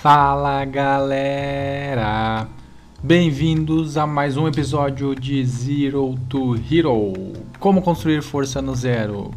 Fala 0.00 0.64
galera! 0.64 2.48
Bem-vindos 3.02 3.98
a 3.98 4.06
mais 4.06 4.34
um 4.34 4.48
episódio 4.48 5.14
de 5.14 5.44
Zero 5.44 6.18
to 6.26 6.56
Hero 6.56 7.12
Como 7.58 7.82
construir 7.82 8.22
força 8.22 8.62
no 8.62 8.74
zero. 8.74 9.30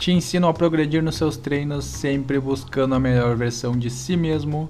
Te 0.00 0.10
ensino 0.10 0.48
a 0.48 0.52
progredir 0.52 1.04
nos 1.04 1.14
seus 1.14 1.36
treinos, 1.36 1.84
sempre 1.84 2.40
buscando 2.40 2.96
a 2.96 2.98
melhor 2.98 3.36
versão 3.36 3.78
de 3.78 3.88
si 3.90 4.16
mesmo. 4.16 4.68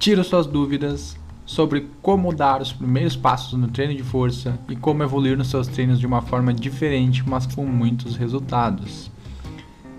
Tiro 0.00 0.24
suas 0.24 0.48
dúvidas 0.48 1.16
sobre 1.46 1.86
como 2.02 2.34
dar 2.34 2.60
os 2.60 2.72
primeiros 2.72 3.14
passos 3.14 3.56
no 3.56 3.68
treino 3.68 3.94
de 3.94 4.02
força 4.02 4.58
e 4.68 4.74
como 4.74 5.04
evoluir 5.04 5.38
nos 5.38 5.46
seus 5.48 5.68
treinos 5.68 6.00
de 6.00 6.08
uma 6.08 6.22
forma 6.22 6.52
diferente, 6.52 7.22
mas 7.24 7.46
com 7.46 7.64
muitos 7.64 8.16
resultados. 8.16 9.12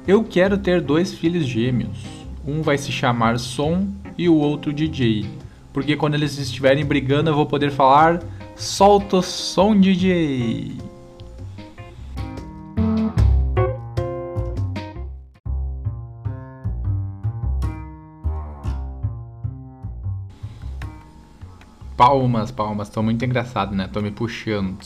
Eu 0.06 0.26
quero 0.26 0.58
ter 0.58 0.82
dois 0.82 1.14
filhos 1.14 1.46
gêmeos. 1.46 2.04
Um 2.46 2.62
vai 2.62 2.78
se 2.78 2.92
chamar 2.92 3.40
Som 3.40 4.03
e 4.18 4.30
o 4.30 4.36
outro 4.36 4.72
DJ. 4.72 5.26
Porque 5.72 5.96
quando 5.96 6.14
eles 6.14 6.38
estiverem 6.38 6.86
brigando 6.86 7.30
eu 7.30 7.36
vou 7.36 7.46
poder 7.46 7.72
falar 7.72 8.24
solta 8.56 9.18
o 9.18 9.22
som 9.22 9.80
DJ. 9.80 10.78
Palmas, 21.96 22.52
palmas, 22.52 22.90
tô 22.90 23.02
muito 23.02 23.24
engraçado, 23.24 23.74
né? 23.74 23.88
Tô 23.88 24.02
me 24.02 24.12
puxando. 24.12 24.78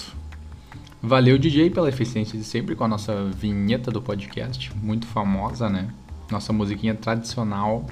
Valeu, 1.01 1.37
DJ, 1.37 1.69
pela 1.69 1.89
eficiência 1.89 2.37
de 2.37 2.43
sempre 2.43 2.75
com 2.75 2.83
a 2.83 2.87
nossa 2.87 3.23
vinheta 3.25 3.89
do 3.89 4.01
podcast, 4.01 4.75
muito 4.75 5.07
famosa, 5.07 5.69
né? 5.69 5.89
Nossa 6.29 6.51
musiquinha 6.51 6.93
tradicional. 6.93 7.85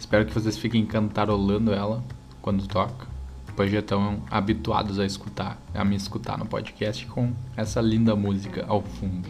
Espero 0.00 0.24
que 0.24 0.32
vocês 0.32 0.56
fiquem 0.56 0.86
cantarolando 0.86 1.74
ela 1.74 2.02
quando 2.40 2.66
toca, 2.66 3.06
pois 3.54 3.70
já 3.70 3.80
estão 3.80 4.22
habituados 4.30 4.98
a 4.98 5.04
escutar, 5.04 5.60
a 5.74 5.84
me 5.84 5.94
escutar 5.94 6.38
no 6.38 6.46
podcast 6.46 7.06
com 7.06 7.30
essa 7.54 7.82
linda 7.82 8.16
música 8.16 8.64
ao 8.66 8.80
fundo. 8.80 9.28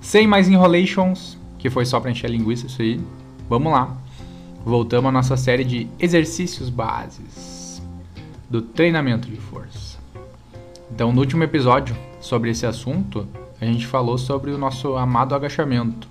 Sem 0.00 0.26
mais 0.26 0.48
enrolations, 0.48 1.38
que 1.56 1.70
foi 1.70 1.86
só 1.86 2.00
para 2.00 2.10
encher 2.10 2.26
a 2.26 2.30
linguiça 2.30 2.66
isso 2.66 2.82
aí. 2.82 3.00
Vamos 3.48 3.72
lá. 3.72 3.96
Voltamos 4.64 5.08
à 5.08 5.12
nossa 5.12 5.36
série 5.36 5.62
de 5.62 5.88
exercícios 6.00 6.68
bases 6.68 7.80
do 8.50 8.60
treinamento 8.60 9.30
de 9.30 9.36
força. 9.36 9.98
Então, 10.90 11.12
no 11.12 11.20
último 11.20 11.44
episódio 11.44 11.96
sobre 12.20 12.50
esse 12.50 12.66
assunto, 12.66 13.24
a 13.60 13.64
gente 13.64 13.86
falou 13.86 14.18
sobre 14.18 14.50
o 14.50 14.58
nosso 14.58 14.96
amado 14.96 15.32
agachamento. 15.32 16.08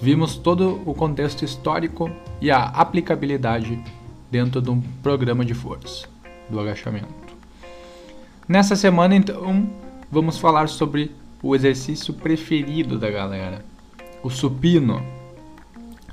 Vimos 0.00 0.36
todo 0.36 0.82
o 0.84 0.92
contexto 0.92 1.42
histórico 1.42 2.10
e 2.40 2.50
a 2.50 2.64
aplicabilidade 2.64 3.78
dentro 4.30 4.60
de 4.60 4.70
um 4.70 4.80
programa 5.02 5.44
de 5.44 5.54
força 5.54 6.08
do 6.48 6.60
agachamento. 6.60 7.26
Nessa 8.48 8.76
semana, 8.76 9.14
então, 9.14 9.68
vamos 10.10 10.38
falar 10.38 10.68
sobre 10.68 11.10
o 11.42 11.54
exercício 11.54 12.14
preferido 12.14 12.98
da 12.98 13.10
galera, 13.10 13.64
o 14.22 14.30
supino. 14.30 15.02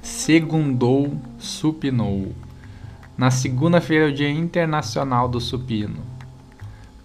Segundou, 0.02 1.16
supinou. 1.38 2.34
Na 3.18 3.32
segunda-feira 3.32 4.06
é 4.06 4.10
o 4.10 4.14
Dia 4.14 4.30
Internacional 4.30 5.30
do 5.30 5.40
Supino. 5.40 6.02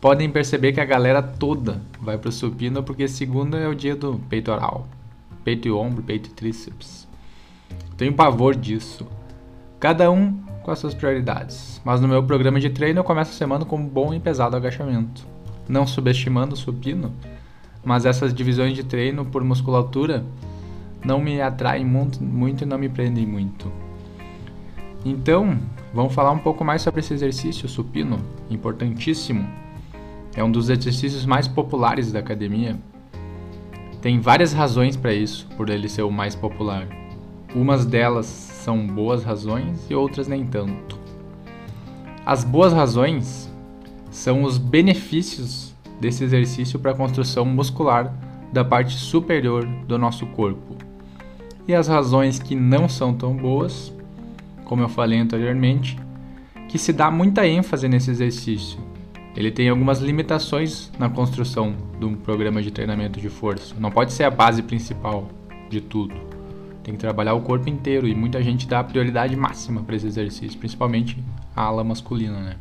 Podem 0.01 0.31
perceber 0.31 0.73
que 0.73 0.81
a 0.81 0.85
galera 0.85 1.21
toda 1.21 1.83
vai 2.01 2.17
para 2.17 2.29
o 2.29 2.33
supino 2.33 2.83
porque 2.83 3.09
segunda 3.09 3.59
é 3.59 3.67
o 3.67 3.75
dia 3.75 3.97
do 3.97 4.19
peitoral. 4.29 4.87
Peito 5.43 5.67
e 5.67 5.73
ombro, 5.73 6.03
peito 6.03 6.29
e 6.29 6.33
tríceps. 6.33 7.08
Tenho 7.99 8.15
pavor 8.15 8.55
disso. 8.55 9.05
Cada 9.81 10.09
um 10.09 10.33
com 10.63 10.71
as 10.71 10.79
suas 10.79 10.95
prioridades. 10.95 11.83
Mas 11.85 12.01
no 12.01 12.07
meu 12.07 12.23
programa 12.23 12.61
de 12.61 12.71
treino 12.71 13.01
eu 13.01 13.05
começo 13.05 13.33
a 13.33 13.35
semana 13.35 13.65
com 13.65 13.77
um 13.77 13.87
bom 13.87 14.15
e 14.15 14.21
pesado 14.21 14.55
agachamento. 14.55 15.27
Não 15.69 15.85
subestimando 15.85 16.55
o 16.55 16.57
supino, 16.57 17.13
mas 17.85 18.07
essas 18.07 18.33
divisões 18.33 18.75
de 18.75 18.85
treino 18.85 19.25
por 19.25 19.43
musculatura 19.43 20.25
não 21.05 21.21
me 21.21 21.43
atraem 21.43 21.85
muito, 21.85 22.23
muito 22.23 22.63
e 22.63 22.67
não 22.67 22.79
me 22.79 22.89
prendem 22.89 23.27
muito. 23.27 23.71
Então, 25.05 25.59
vamos 25.93 26.15
falar 26.15 26.31
um 26.31 26.39
pouco 26.39 26.65
mais 26.65 26.83
sobre 26.83 27.01
esse 27.01 27.13
exercício 27.13 27.69
supino, 27.69 28.21
importantíssimo. 28.49 29.45
É 30.37 30.45
um 30.45 30.53
dos 30.53 30.71
exercícios 30.71 31.27
mais 31.27 31.49
populares 31.49 32.13
da 32.13 32.21
academia. 32.21 32.79
Tem 34.01 34.21
várias 34.21 34.53
razões 34.53 34.97
para 34.97 35.13
isso, 35.13 35.49
por 35.57 35.69
ele 35.69 35.89
ser 35.89 36.03
o 36.03 36.13
mais 36.13 36.37
popular. 36.37 36.98
Umas 37.55 37.87
delas 37.87 38.27
são 38.27 38.87
boas 38.87 39.25
razões 39.25 39.87
e 39.89 39.95
outras 39.95 40.29
nem 40.29 40.45
tanto. 40.45 40.99
As 42.25 42.45
boas 42.45 42.73
razões 42.73 43.51
são 44.11 44.43
os 44.43 44.59
benefícios 44.59 45.75
desse 45.99 46.25
exercício 46.25 46.79
para 46.79 46.91
a 46.93 46.95
construção 46.95 47.45
muscular 47.45 48.13
da 48.53 48.65
parte 48.65 48.95
superior 48.97 49.65
do 49.87 49.99
nosso 49.99 50.27
corpo. 50.27 50.77
E 51.67 51.75
as 51.75 51.89
razões 51.89 52.39
que 52.39 52.55
não 52.55 52.89
são 52.89 53.15
tão 53.15 53.35
boas, 53.35 53.93
como 54.65 54.83
eu 54.83 54.89
falei 54.89 55.19
anteriormente, 55.19 55.99
que 56.69 56.79
se 56.79 56.93
dá 56.93 57.11
muita 57.11 57.47
ênfase 57.47 57.89
nesse 57.89 58.11
exercício. 58.11 58.79
Ele 59.35 59.51
tem 59.51 59.69
algumas 59.69 60.01
limitações 60.01 60.91
na 60.99 61.09
construção 61.09 61.75
de 61.99 62.05
um 62.05 62.15
programa 62.15 62.61
de 62.63 62.71
treinamento 62.71 63.21
de 63.21 63.29
força. 63.29 63.75
Não 63.79 63.91
pode 63.91 64.13
ser 64.13 64.25
a 64.25 64.31
base 64.31 64.63
principal 64.63 65.29
de 65.71 65.81
tudo. 65.81 66.38
Tem 66.89 66.95
que 66.95 67.01
trabalhar 67.01 67.35
o 67.35 67.43
corpo 67.43 67.69
inteiro 67.69 68.09
e 68.09 68.15
muita 68.15 68.43
gente 68.43 68.67
dá 68.67 68.83
prioridade 68.83 69.37
máxima 69.37 69.83
para 69.83 69.95
esse 69.95 70.07
exercício, 70.07 70.59
principalmente 70.59 71.23
a 71.55 71.65
ala 71.65 71.85
masculina, 71.85 72.41
né? 72.41 72.57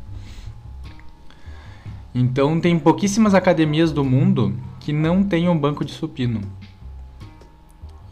Então 2.14 2.60
tem 2.60 2.78
pouquíssimas 2.78 3.32
academias 3.32 3.90
do 3.90 4.04
mundo 4.04 4.54
que 4.80 4.92
não 4.92 5.26
um 5.48 5.58
banco 5.58 5.82
de 5.82 5.92
supino. 5.92 6.42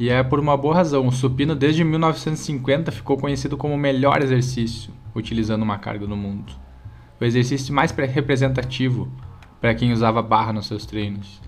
E 0.00 0.08
é 0.08 0.22
por 0.22 0.40
uma 0.40 0.56
boa 0.56 0.76
razão. 0.76 1.06
O 1.06 1.12
supino 1.12 1.54
desde 1.54 1.84
1950 1.84 2.90
ficou 2.90 3.18
conhecido 3.18 3.58
como 3.58 3.74
o 3.74 3.78
melhor 3.78 4.22
exercício 4.22 4.94
utilizando 5.14 5.64
uma 5.64 5.76
carga 5.76 6.06
no 6.06 6.16
mundo. 6.16 6.50
O 7.20 7.26
exercício 7.26 7.74
mais 7.74 7.92
representativo 7.92 9.06
para 9.60 9.74
quem 9.74 9.92
usava 9.92 10.22
barra 10.22 10.54
nos 10.54 10.66
seus 10.66 10.86
treinos. 10.86 11.42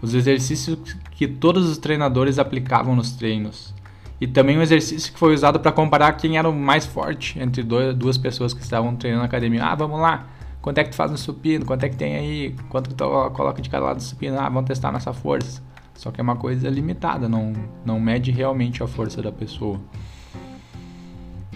Os 0.00 0.14
exercícios 0.14 0.78
que 1.10 1.26
todos 1.26 1.68
os 1.68 1.76
treinadores 1.76 2.38
aplicavam 2.38 2.94
nos 2.94 3.10
treinos 3.10 3.74
e 4.22 4.26
também 4.28 4.56
um 4.56 4.62
exercício 4.62 5.12
que 5.12 5.18
foi 5.18 5.34
usado 5.34 5.58
para 5.58 5.72
comparar 5.72 6.12
quem 6.12 6.38
era 6.38 6.48
o 6.48 6.54
mais 6.54 6.86
forte 6.86 7.36
entre 7.40 7.60
duas 7.60 8.16
pessoas 8.16 8.54
que 8.54 8.62
estavam 8.62 8.94
treinando 8.94 9.22
na 9.22 9.26
academia. 9.26 9.64
Ah, 9.64 9.74
vamos 9.74 10.00
lá, 10.00 10.28
quanto 10.60 10.78
é 10.78 10.84
que 10.84 10.90
tu 10.90 10.94
faz 10.94 11.10
no 11.10 11.18
supino? 11.18 11.64
Quanto 11.66 11.82
é 11.82 11.88
que 11.88 11.96
tem 11.96 12.14
aí? 12.14 12.56
Quanto 12.68 12.88
que 12.88 12.94
tu 12.94 13.04
coloca 13.32 13.60
de 13.60 13.68
cada 13.68 13.86
lado 13.86 13.96
do 13.96 14.02
supino? 14.04 14.38
Ah, 14.38 14.48
vamos 14.48 14.68
testar 14.68 14.92
nossa 14.92 15.12
força. 15.12 15.60
Só 15.96 16.12
que 16.12 16.20
é 16.20 16.22
uma 16.22 16.36
coisa 16.36 16.70
limitada, 16.70 17.28
não, 17.28 17.52
não 17.84 17.98
mede 17.98 18.30
realmente 18.30 18.80
a 18.80 18.86
força 18.86 19.20
da 19.20 19.32
pessoa. 19.32 19.80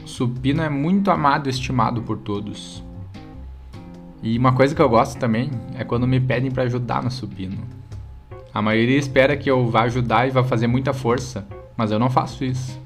Supino 0.05 0.61
é 0.61 0.69
muito 0.69 1.09
amado 1.13 1.49
e 1.49 1.51
estimado 1.51 2.03
por 2.03 2.19
todos. 2.19 2.83
E 4.21 4.37
uma 4.37 4.53
coisa 4.53 4.75
que 4.75 4.83
eu 4.83 4.89
gosto 4.89 5.17
também 5.21 5.53
é 5.77 5.85
quando 5.85 6.05
me 6.05 6.19
pedem 6.19 6.51
para 6.51 6.65
ajudar 6.65 7.01
no 7.05 7.13
supino. 7.13 7.59
A 8.53 8.61
maioria 8.61 8.99
espera 8.99 9.37
que 9.37 9.49
eu 9.49 9.71
vá 9.71 9.83
ajudar 9.83 10.27
e 10.27 10.33
vá 10.33 10.43
fazer 10.43 10.67
muita 10.67 10.93
força, 10.93 11.47
mas 11.77 11.91
eu 11.91 11.99
não 11.99 12.11
faço 12.11 12.45
isso. 12.45 12.81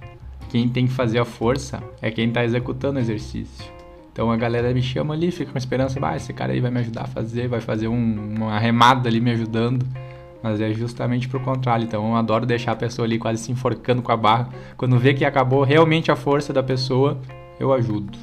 Quem 0.49 0.69
tem 0.69 0.87
que 0.87 0.93
fazer 0.93 1.19
a 1.19 1.25
força 1.25 1.83
é 2.03 2.11
quem 2.11 2.29
está 2.29 2.45
executando 2.45 2.99
o 2.99 3.03
exercício. 3.03 3.65
Então 4.13 4.31
a 4.31 4.37
galera 4.37 4.73
me 4.75 4.83
chama 4.83 5.15
ali, 5.15 5.31
fica 5.31 5.53
com 5.53 5.59
esperança, 5.59 5.99
ah, 6.03 6.17
esse 6.17 6.33
cara 6.33 6.53
aí 6.53 6.61
vai 6.61 6.71
me 6.71 6.81
ajudar 6.81 7.03
a 7.03 7.07
fazer, 7.07 7.49
vai 7.49 7.61
fazer 7.61 7.89
um, 7.89 8.35
uma 8.37 8.59
remada 8.59 9.09
ali 9.09 9.21
me 9.21 9.31
ajudando. 9.31 9.87
Mas 10.43 10.61
é 10.61 10.73
justamente 10.73 11.29
pro 11.29 11.39
contrário. 11.41 11.85
Então 11.85 12.09
eu 12.09 12.17
adoro 12.17 12.47
deixar 12.47 12.73
a 12.73 12.77
pessoa 12.77 13.07
ali 13.07 13.19
quase 13.19 13.43
se 13.43 13.53
enforcando 13.53 14.03
com 14.03 14.11
a 14.11 14.17
barra. 14.17 14.49
Quando 14.77 14.99
vê 14.99 15.15
que 15.15 15.25
acabou 15.25 15.63
realmente 15.63 16.11
a 16.11 16.17
força 16.17 16.53
da 16.53 16.63
pessoa, 16.63 17.19
eu 17.59 17.73
ajudo 17.73 18.19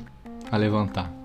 a 0.52 0.58
levantar. 0.58 1.17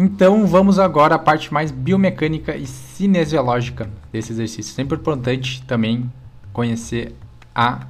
Então 0.00 0.46
vamos 0.46 0.78
agora 0.78 1.16
à 1.16 1.18
parte 1.18 1.52
mais 1.52 1.72
biomecânica 1.72 2.56
e 2.56 2.68
cinesiológica 2.68 3.90
desse 4.12 4.30
exercício. 4.30 4.72
Sempre 4.72 4.96
importante 4.96 5.60
também 5.64 6.08
conhecer 6.52 7.16
a 7.52 7.84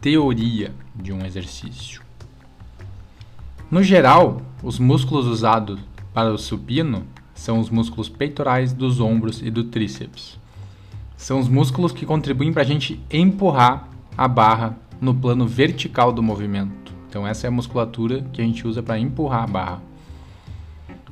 teoria 0.00 0.72
de 0.96 1.12
um 1.12 1.24
exercício. 1.24 2.02
No 3.70 3.84
geral, 3.84 4.42
os 4.64 4.80
músculos 4.80 5.26
usados 5.26 5.78
para 6.12 6.32
o 6.32 6.36
supino 6.36 7.04
são 7.36 7.60
os 7.60 7.70
músculos 7.70 8.08
peitorais 8.08 8.72
dos 8.72 8.98
ombros 8.98 9.40
e 9.40 9.48
do 9.48 9.62
tríceps. 9.62 10.36
São 11.16 11.38
os 11.38 11.48
músculos 11.48 11.92
que 11.92 12.04
contribuem 12.04 12.52
para 12.52 12.62
a 12.62 12.66
gente 12.66 13.00
empurrar 13.12 13.88
a 14.16 14.26
barra 14.26 14.76
no 15.00 15.14
plano 15.14 15.46
vertical 15.46 16.12
do 16.12 16.20
movimento. 16.20 16.92
Então 17.08 17.24
essa 17.24 17.46
é 17.46 17.48
a 17.48 17.52
musculatura 17.52 18.22
que 18.32 18.42
a 18.42 18.44
gente 18.44 18.66
usa 18.66 18.82
para 18.82 18.98
empurrar 18.98 19.44
a 19.44 19.46
barra. 19.46 19.87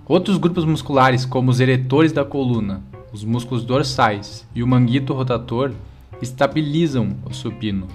Outros 0.08 0.38
grupos 0.38 0.64
musculares, 0.64 1.24
como 1.24 1.50
os 1.50 1.58
eretores 1.58 2.12
da 2.12 2.24
coluna, 2.24 2.80
os 3.12 3.24
músculos 3.24 3.64
dorsais 3.64 4.46
e 4.54 4.62
o 4.62 4.66
manguito 4.66 5.12
rotator 5.12 5.72
estabilizam 6.22 7.16
o 7.28 7.34
supino, 7.34 7.88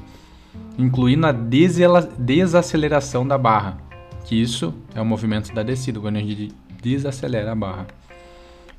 incluindo 0.78 1.26
a 1.26 1.32
desaceleração 1.32 3.26
da 3.26 3.38
barra, 3.38 3.78
que 4.26 4.36
isso 4.36 4.74
é 4.94 5.00
o 5.00 5.06
movimento 5.06 5.54
da 5.54 5.64
descida, 5.64 6.02
quando 6.02 6.18
a 6.18 6.20
gente 6.20 6.52
desacelera 6.84 7.54
a 7.54 7.56
barra, 7.56 7.88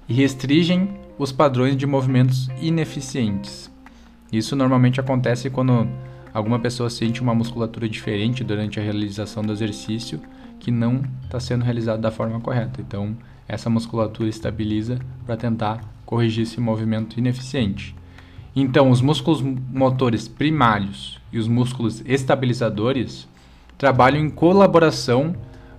e 0.07 0.13
restringem 0.13 0.91
os 1.19 1.33
padrões 1.33 1.75
de 1.75 1.87
movimentos 1.87 2.51
ineficientes. 2.61 3.71
Isso 4.31 4.55
normalmente 4.55 5.01
acontece 5.01 5.49
quando 5.49 5.89
alguma 6.35 6.59
pessoa 6.59 6.91
sente 6.91 7.23
uma 7.23 7.35
musculatura 7.35 7.89
diferente 7.89 8.45
durante 8.45 8.79
a 8.79 8.83
realização 8.83 9.43
do 9.43 9.55
exercício 9.55 10.21
que 10.63 10.71
não 10.71 11.03
está 11.25 11.41
sendo 11.41 11.65
realizado 11.65 12.01
da 12.01 12.13
forma 12.13 12.39
correta. 12.39 12.81
Então, 12.81 13.17
essa 13.49 13.69
musculatura 13.69 14.29
estabiliza 14.29 15.01
para 15.27 15.37
tentar 15.37 15.81
corrigir 16.07 16.45
esse 16.45 16.61
movimento 16.61 17.19
ineficiente. 17.19 17.97
Então, 18.55 18.89
os 18.89 19.01
músculos 19.01 19.43
motores 19.43 20.29
primários 20.29 21.21
e 21.33 21.39
os 21.39 21.49
músculos 21.49 22.01
estabilizadores 22.07 23.29
trabalham 23.77 24.21
em 24.25 24.31
colaboração 24.31 25.35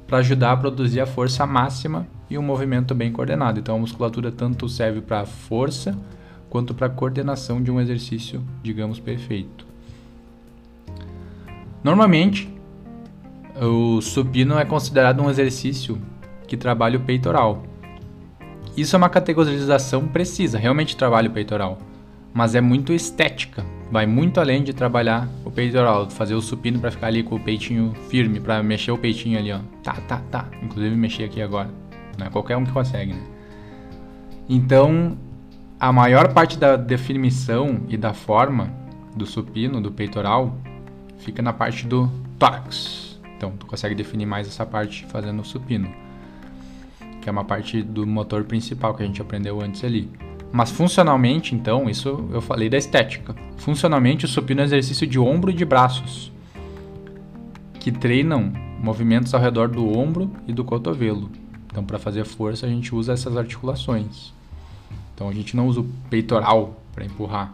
para 0.05 0.17
ajudar 0.17 0.51
a 0.51 0.57
produzir 0.57 0.99
a 0.99 1.05
força 1.05 1.47
máxima 1.47 2.05
e 2.29 2.37
um 2.37 2.43
movimento 2.43 2.93
bem 2.93 3.09
coordenado. 3.09 3.61
Então, 3.61 3.77
a 3.77 3.79
musculatura 3.79 4.33
tanto 4.33 4.67
serve 4.67 4.99
para 4.99 5.25
força 5.25 5.97
quanto 6.49 6.73
para 6.73 6.89
coordenação 6.89 7.63
de 7.63 7.71
um 7.71 7.79
exercício, 7.79 8.43
digamos, 8.61 8.99
perfeito. 8.99 9.65
Normalmente, 11.81 12.53
o 13.61 14.01
supino 14.01 14.57
é 14.57 14.65
considerado 14.65 15.21
um 15.21 15.29
exercício 15.29 15.99
que 16.47 16.57
trabalha 16.57 16.97
o 16.97 17.01
peitoral. 17.01 17.63
Isso 18.75 18.95
é 18.95 18.97
uma 18.97 19.09
categorização 19.09 20.07
precisa, 20.07 20.57
realmente 20.57 20.97
trabalha 20.97 21.29
o 21.29 21.31
peitoral, 21.31 21.77
mas 22.33 22.55
é 22.55 22.61
muito 22.61 22.91
estética, 22.91 23.63
vai 23.91 24.07
muito 24.07 24.39
além 24.39 24.63
de 24.63 24.73
trabalhar 24.73 25.29
o 25.45 25.51
peitoral, 25.51 26.09
fazer 26.09 26.33
o 26.33 26.41
supino 26.41 26.79
para 26.79 26.89
ficar 26.89 27.07
ali 27.07 27.21
com 27.21 27.35
o 27.35 27.39
peitinho 27.39 27.93
firme, 28.09 28.39
para 28.39 28.63
mexer 28.63 28.91
o 28.91 28.97
peitinho 28.97 29.37
ali, 29.37 29.51
ó. 29.51 29.59
Tá, 29.83 29.93
tá, 30.07 30.21
tá. 30.31 30.47
Inclusive 30.63 30.95
mexer 30.95 31.25
aqui 31.25 31.41
agora. 31.41 31.69
Não 32.17 32.25
é 32.25 32.29
qualquer 32.29 32.57
um 32.57 32.65
que 32.65 32.71
consegue, 32.71 33.13
né? 33.13 33.21
Então, 34.49 35.15
a 35.79 35.91
maior 35.91 36.33
parte 36.33 36.57
da 36.57 36.75
definição 36.75 37.81
e 37.87 37.95
da 37.95 38.13
forma 38.13 38.73
do 39.15 39.25
supino, 39.25 39.79
do 39.79 39.91
peitoral, 39.91 40.57
fica 41.19 41.41
na 41.41 41.53
parte 41.53 41.85
do 41.85 42.09
tórax. 42.39 43.12
Então, 43.37 43.51
tu 43.57 43.65
consegue 43.65 43.95
definir 43.95 44.25
mais 44.25 44.47
essa 44.47 44.65
parte 44.65 45.05
fazendo 45.05 45.41
o 45.41 45.45
supino, 45.45 45.89
que 47.21 47.27
é 47.27 47.31
uma 47.31 47.43
parte 47.43 47.81
do 47.81 48.05
motor 48.05 48.43
principal 48.43 48.93
que 48.93 49.03
a 49.03 49.05
gente 49.05 49.21
aprendeu 49.21 49.61
antes 49.61 49.83
ali. 49.83 50.09
Mas 50.51 50.69
funcionalmente, 50.69 51.55
então, 51.55 51.89
isso 51.89 52.29
eu 52.31 52.39
falei 52.39 52.69
da 52.69 52.77
estética. 52.77 53.35
Funcionalmente, 53.57 54.25
o 54.25 54.27
supino 54.27 54.61
é 54.61 54.63
um 54.63 54.65
exercício 54.65 55.07
de 55.07 55.17
ombro 55.17 55.49
e 55.49 55.53
de 55.53 55.65
braços, 55.65 56.31
que 57.79 57.91
treinam 57.91 58.53
movimentos 58.79 59.33
ao 59.33 59.41
redor 59.41 59.67
do 59.67 59.97
ombro 59.97 60.31
e 60.47 60.53
do 60.53 60.63
cotovelo. 60.63 61.31
Então, 61.65 61.83
para 61.83 61.97
fazer 61.97 62.23
força, 62.23 62.67
a 62.67 62.69
gente 62.69 62.93
usa 62.93 63.13
essas 63.13 63.35
articulações. 63.35 64.31
Então, 65.15 65.27
a 65.27 65.33
gente 65.33 65.55
não 65.55 65.67
usa 65.67 65.79
o 65.79 65.83
peitoral 66.09 66.79
para 66.93 67.03
empurrar 67.03 67.51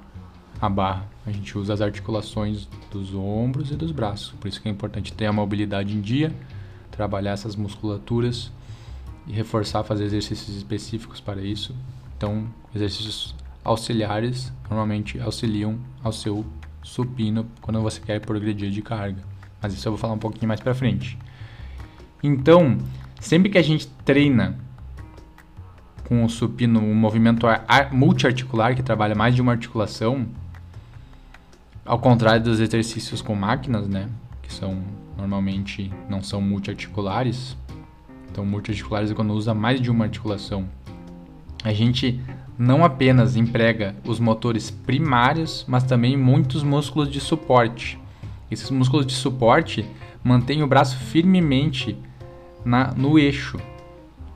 a 0.62 0.68
barra. 0.68 1.06
A 1.30 1.34
gente 1.34 1.58
usa 1.58 1.74
as 1.74 1.82
articulações 1.82 2.68
dos 2.92 3.14
ombros 3.14 3.72
e 3.72 3.76
dos 3.76 3.92
braços. 3.92 4.32
Por 4.40 4.48
isso 4.48 4.62
que 4.62 4.68
é 4.68 4.72
importante 4.72 5.14
ter 5.14 5.26
a 5.26 5.34
mobilidade 5.34 5.96
em 5.96 6.02
dia, 6.02 6.34
trabalhar 6.92 7.32
essas 7.32 7.56
musculaturas 7.56 8.52
e 9.28 9.32
reforçar, 9.32 9.84
fazer 9.84 10.06
exercícios 10.06 10.56
específicos 10.58 11.22
para 11.22 11.42
isso. 11.42 11.76
Então, 12.18 12.48
exercícios 12.76 13.36
auxiliares 13.64 14.52
normalmente 14.70 15.20
auxiliam 15.20 15.78
ao 16.04 16.12
seu 16.12 16.46
supino 16.82 17.48
quando 17.62 17.82
você 17.82 18.02
quer 18.02 18.20
progredir 18.20 18.72
de 18.72 18.82
carga. 18.82 19.22
Mas 19.62 19.74
isso 19.74 19.88
eu 19.88 19.92
vou 19.92 20.00
falar 20.00 20.14
um 20.14 20.20
pouquinho 20.20 20.48
mais 20.48 20.60
para 20.60 20.74
frente. 20.74 21.18
Então, 22.22 22.78
Sempre 23.20 23.50
que 23.50 23.58
a 23.58 23.62
gente 23.62 23.86
treina 24.06 24.58
com 26.08 26.24
o 26.24 26.30
supino, 26.30 26.80
um 26.80 26.96
movimento 26.96 27.46
multiarticular 27.92 28.76
que 28.76 28.82
trabalha 28.82 29.14
mais 29.14 29.36
de 29.36 29.42
uma 29.42 29.52
articulação, 29.52 30.26
ao 31.86 32.00
contrário 32.00 32.44
dos 32.44 32.60
exercícios 32.60 33.22
com 33.22 33.36
máquinas, 33.36 33.88
né, 33.88 34.10
que 34.42 34.54
são 34.54 34.82
normalmente 35.18 35.92
não 36.10 36.24
são 36.24 36.42
multiarticulares. 36.42 37.58
Então, 38.32 38.46
multiarticulares 38.46 39.12
é 39.12 39.14
quando 39.14 39.34
usa 39.34 39.54
mais 39.54 39.82
de 39.82 39.92
uma 39.92 40.06
articulação. 40.06 40.66
A 41.64 41.74
gente 41.74 42.20
não 42.58 42.86
apenas 42.86 43.36
emprega 43.36 43.96
os 44.06 44.20
motores 44.20 44.70
primários, 44.70 45.66
mas 45.68 45.84
também 45.84 46.16
muitos 46.16 46.64
músculos 46.64 47.10
de 47.10 47.20
suporte. 47.20 48.00
Esses 48.50 48.70
músculos 48.70 49.06
de 49.06 49.14
suporte 49.14 49.86
mantêm 50.24 50.64
o 50.64 50.68
braço 50.68 50.98
firmemente 50.98 51.98
na, 52.64 52.92
no 52.92 53.20
eixo, 53.20 53.58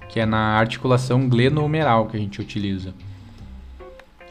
que 0.09 0.19
é 0.19 0.25
na 0.25 0.57
articulação 0.57 1.27
glenohumeral 1.27 2.07
que 2.07 2.17
a 2.17 2.19
gente 2.19 2.41
utiliza. 2.41 2.93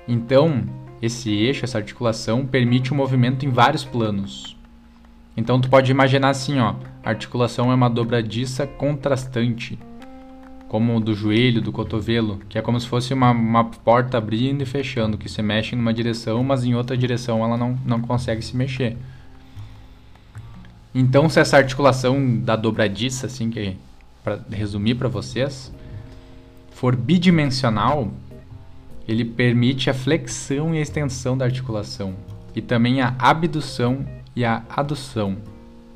Então, 0.07 0.65
esse 1.03 1.31
eixo, 1.31 1.65
essa 1.65 1.79
articulação, 1.79 2.47
permite 2.47 2.93
o 2.93 2.95
um 2.95 2.97
movimento 2.97 3.45
em 3.45 3.51
vários 3.51 3.85
planos. 3.85 4.57
Então, 5.37 5.61
tu 5.61 5.69
pode 5.69 5.91
imaginar 5.91 6.31
assim, 6.31 6.61
ó, 6.61 6.77
a 7.03 7.09
articulação 7.11 7.73
é 7.73 7.75
uma 7.75 7.91
dobradiça 7.91 8.67
contrastante, 8.67 9.79
como 10.69 11.01
do 11.01 11.15
joelho, 11.15 11.61
do 11.61 11.73
cotovelo, 11.73 12.41
que 12.49 12.57
é 12.57 12.63
como 12.63 12.79
se 12.79 12.87
fosse 12.87 13.13
uma, 13.13 13.33
uma 13.33 13.65
porta 13.65 14.17
abrindo 14.17 14.63
e 14.63 14.67
fechando, 14.67 15.19
que 15.19 15.29
se 15.29 15.43
mexe 15.43 15.75
em 15.75 15.79
uma 15.79 15.93
direção, 15.93 16.45
mas 16.45 16.65
em 16.65 16.75
outra 16.75 16.97
direção 16.97 17.45
ela 17.45 17.57
não, 17.57 17.77
não 17.85 18.01
consegue 18.01 18.41
se 18.41 18.57
mexer. 18.57 18.97
Então, 20.95 21.29
se 21.29 21.41
essa 21.41 21.57
articulação 21.57 22.39
da 22.39 22.55
dobradiça, 22.55 23.27
assim, 23.27 23.51
que 23.51 23.77
para 24.23 24.39
resumir 24.51 24.95
para 24.95 25.09
vocês, 25.09 25.73
for 26.71 26.95
bidimensional, 26.95 28.13
ele 29.13 29.25
permite 29.25 29.91
a 29.91 29.95
flexão 29.95 30.75
e 30.75 30.79
a 30.79 30.81
extensão 30.81 31.37
da 31.37 31.45
articulação 31.45 32.15
e 32.55 32.61
também 32.61 33.01
a 33.01 33.15
abdução 33.19 34.05
e 34.35 34.45
a 34.45 34.63
adução, 34.69 35.37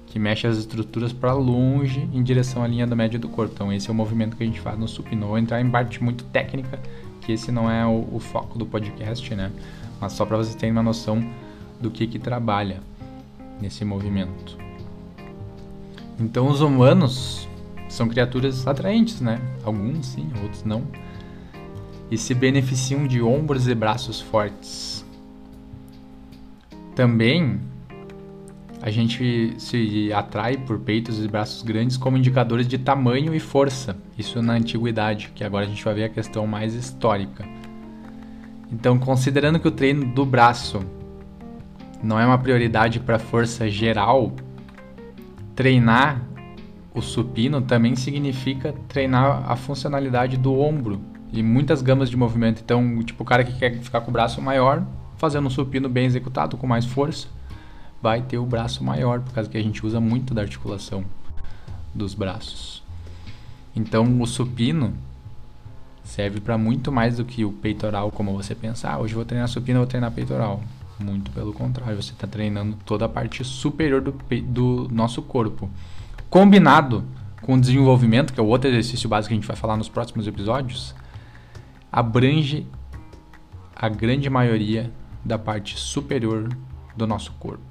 que 0.06 0.18
mexe 0.18 0.46
as 0.46 0.56
estruturas 0.58 1.12
para 1.12 1.32
longe 1.32 2.08
em 2.12 2.22
direção 2.22 2.62
à 2.62 2.66
linha 2.66 2.86
da 2.86 2.94
média 2.94 3.18
do 3.18 3.28
corpo. 3.28 3.52
Então, 3.54 3.72
esse 3.72 3.88
é 3.88 3.92
o 3.92 3.94
movimento 3.94 4.36
que 4.36 4.42
a 4.42 4.46
gente 4.46 4.60
faz 4.60 4.78
no 4.78 4.87
supino. 4.87 5.26
Vou 5.26 5.38
entrar 5.38 5.61
em 5.61 5.70
parte 5.70 6.02
muito 6.02 6.25
técnica, 6.25 6.78
que 7.20 7.32
esse 7.32 7.50
não 7.50 7.70
é 7.70 7.85
o, 7.87 8.08
o 8.12 8.20
foco 8.20 8.58
do 8.58 8.66
podcast, 8.66 9.35
né? 9.35 9.50
Mas 10.00 10.12
só 10.12 10.25
para 10.25 10.37
vocês 10.37 10.54
terem 10.54 10.73
uma 10.73 10.82
noção 10.82 11.26
do 11.80 11.90
que 11.90 12.06
que 12.06 12.18
trabalha 12.18 12.80
nesse 13.61 13.85
movimento. 13.85 14.58
Então 16.18 16.49
os 16.49 16.61
humanos 16.61 17.49
são 17.88 18.08
criaturas 18.08 18.66
atraentes, 18.66 19.20
né? 19.20 19.40
Alguns 19.64 20.06
sim, 20.06 20.30
outros 20.42 20.64
não. 20.64 20.82
E 22.10 22.16
se 22.16 22.34
beneficiam 22.34 23.06
de 23.06 23.20
ombros 23.20 23.66
e 23.68 23.75
braços 23.75 24.20
fortes. 24.20 25.04
Também 26.94 27.60
a 28.80 28.90
gente 28.90 29.54
se 29.58 30.12
atrai 30.12 30.56
por 30.56 30.78
peitos 30.78 31.22
e 31.22 31.26
braços 31.26 31.62
grandes 31.62 31.96
como 31.96 32.16
indicadores 32.16 32.68
de 32.68 32.78
tamanho 32.78 33.34
e 33.34 33.40
força. 33.40 33.96
Isso 34.16 34.40
na 34.40 34.54
antiguidade, 34.54 35.32
que 35.34 35.42
agora 35.42 35.64
a 35.64 35.68
gente 35.68 35.84
vai 35.84 35.94
ver 35.94 36.04
a 36.04 36.08
questão 36.08 36.46
mais 36.46 36.75
histórica. 36.75 37.44
Então, 38.72 38.98
considerando 38.98 39.58
que 39.58 39.66
o 39.66 39.72
treino 39.72 40.06
do 40.06 40.25
braço 40.25 40.80
não 42.02 42.20
é 42.20 42.26
uma 42.26 42.38
prioridade 42.38 43.00
para 43.00 43.18
força 43.18 43.68
geral, 43.68 44.32
treinar 45.54 46.22
o 46.94 47.02
supino 47.02 47.60
também 47.60 47.94
significa 47.94 48.75
treinar 48.88 49.50
a 49.50 49.54
funcionalidade 49.54 50.36
do 50.36 50.58
ombro 50.58 50.98
e 51.33 51.42
muitas 51.42 51.83
gamas 51.83 52.09
de 52.09 52.16
movimento. 52.16 52.61
Então, 52.64 53.02
tipo, 53.02 53.23
o 53.23 53.26
cara 53.26 53.45
que 53.45 53.52
quer 53.59 53.78
ficar 53.78 54.00
com 54.00 54.11
o 54.11 54.12
braço 54.12 54.40
maior, 54.40 54.85
fazendo 55.16 55.47
um 55.47 55.50
supino 55.50 55.88
bem 55.88 56.06
executado, 56.06 56.56
com 56.56 56.66
mais 56.66 56.85
força, 56.85 57.28
vai 58.00 58.23
ter 58.23 58.38
o 58.38 58.47
braço 58.47 58.85
maior, 58.85 59.21
por 59.21 59.33
causa 59.33 59.49
que 59.49 59.56
a 59.56 59.62
gente 59.62 59.85
usa 59.85 60.00
muito 60.00 60.35
da 60.35 60.42
articulação 60.42 61.04
dos 61.95 62.14
braços. 62.14 62.83
Então, 63.75 64.21
o 64.21 64.26
supino 64.26 64.95
serve 66.04 66.40
para 66.40 66.56
muito 66.56 66.92
mais 66.92 67.16
do 67.16 67.25
que 67.25 67.45
o 67.45 67.52
peitoral, 67.52 68.11
como 68.11 68.33
você 68.33 68.54
pensar, 68.54 68.95
ah, 68.95 68.99
hoje 68.99 69.14
vou 69.14 69.25
treinar 69.25 69.49
supino, 69.49 69.80
vou 69.80 69.87
treinar 69.87 70.11
peitoral. 70.12 70.62
Muito 70.99 71.30
pelo 71.33 71.52
contrário, 71.52 72.00
você 72.00 72.12
está 72.12 72.26
treinando 72.26 72.76
toda 72.87 73.04
a 73.04 73.09
parte 73.09 73.45
superior 73.45 74.00
do, 74.00 74.14
do 74.42 74.88
nosso 74.90 75.21
corpo. 75.21 75.68
Combinado 76.30 77.04
com 77.42 77.54
o 77.54 77.61
desenvolvimento, 77.61 78.33
que 78.33 78.40
é 78.40 78.42
o 78.42 78.47
outro 78.47 78.71
exercício 78.71 79.09
básico 79.09 79.28
que 79.28 79.35
a 79.35 79.37
gente 79.37 79.47
vai 79.47 79.56
falar 79.56 79.76
nos 79.76 79.88
próximos 79.88 80.26
episódios, 80.26 80.95
abrange 81.97 82.67
a 83.75 83.88
grande 83.88 84.29
maioria 84.29 84.93
da 85.25 85.38
parte 85.38 85.79
superior 85.79 86.55
do 86.95 87.07
nosso 87.07 87.33
corpo. 87.38 87.65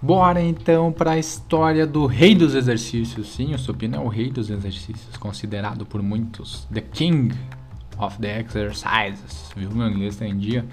Bora 0.00 0.40
então 0.40 0.92
para 0.92 1.12
a 1.12 1.18
história 1.18 1.84
do 1.84 2.06
rei 2.06 2.36
dos 2.36 2.54
exercícios. 2.54 3.34
Sim, 3.34 3.54
o 3.54 3.58
supino 3.58 3.96
é 3.96 3.98
o 3.98 4.06
rei 4.06 4.30
dos 4.30 4.50
exercícios, 4.50 5.16
considerado 5.16 5.84
por 5.84 6.00
muitos 6.00 6.64
the 6.72 6.80
king 6.80 7.34
of 7.98 8.16
the 8.20 8.38
exercises. 8.38 9.52
Viu? 9.56 9.68
Meu 9.72 9.88
inglês 9.88 10.14
está 10.14 10.26
em 10.26 10.38
dia. 10.38 10.64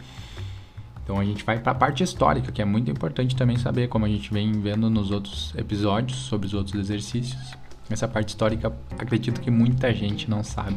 Então 1.07 1.17
a 1.17 1.23
gente 1.23 1.41
vai 1.45 1.57
para 1.57 1.71
a 1.71 1.75
parte 1.75 2.03
histórica, 2.03 2.51
que 2.51 2.61
é 2.61 2.65
muito 2.65 2.91
importante 2.91 3.33
também 3.33 3.55
saber, 3.55 3.87
como 3.87 4.03
a 4.03 4.09
gente 4.09 4.29
vem 4.29 4.51
vendo 4.51 4.89
nos 4.89 5.09
outros 5.09 5.55
episódios 5.55 6.19
sobre 6.19 6.47
os 6.47 6.53
outros 6.53 6.75
exercícios. 6.75 7.55
Essa 7.89 8.09
parte 8.09 8.27
histórica, 8.27 8.75
acredito 8.99 9.39
que 9.39 9.49
muita 9.49 9.93
gente 9.93 10.29
não 10.29 10.43
sabe. 10.43 10.75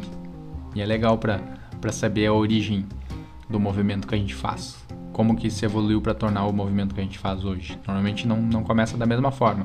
E 0.73 0.81
é 0.81 0.87
legal 0.87 1.19
para 1.19 1.91
saber 1.91 2.27
a 2.27 2.33
origem 2.33 2.87
do 3.49 3.59
movimento 3.59 4.07
que 4.07 4.15
a 4.15 4.19
gente 4.19 4.33
faz 4.33 4.79
como 5.13 5.35
que 5.35 5.51
se 5.51 5.65
evoluiu 5.65 6.01
para 6.01 6.15
tornar 6.15 6.47
o 6.47 6.53
movimento 6.53 6.95
que 6.95 7.01
a 7.01 7.05
gente 7.05 7.19
faz 7.19 7.45
hoje. 7.45 7.77
Normalmente 7.85 8.29
não, 8.29 8.41
não 8.41 8.63
começa 8.63 8.97
da 8.97 9.07
mesma 9.07 9.33
forma. 9.33 9.65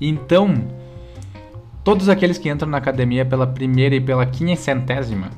Então, 0.00 0.54
todos 1.84 2.08
aqueles 2.08 2.38
que 2.38 2.48
entram 2.48 2.70
na 2.70 2.78
academia 2.78 3.26
pela 3.26 3.46
primeira 3.46 3.94
e 3.94 4.00
pela 4.00 4.24
quinhecentésima, 4.24 5.28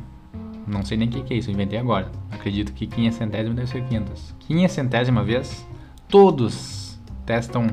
não 0.64 0.85
sei 0.85 0.97
nem 0.97 1.09
o 1.09 1.11
que, 1.11 1.23
que 1.23 1.35
é 1.35 1.38
isso, 1.38 1.50
inventei 1.50 1.76
agora. 1.76 2.22
Acredito 2.42 2.72
que 2.72 2.88
quinhecentésima 2.88 3.54
deve 3.54 3.68
ser 3.68 3.84
quinhentas. 3.84 4.34
Quinhecentésima 4.40 5.22
vez, 5.22 5.64
todos 6.08 6.99
testam 7.25 7.68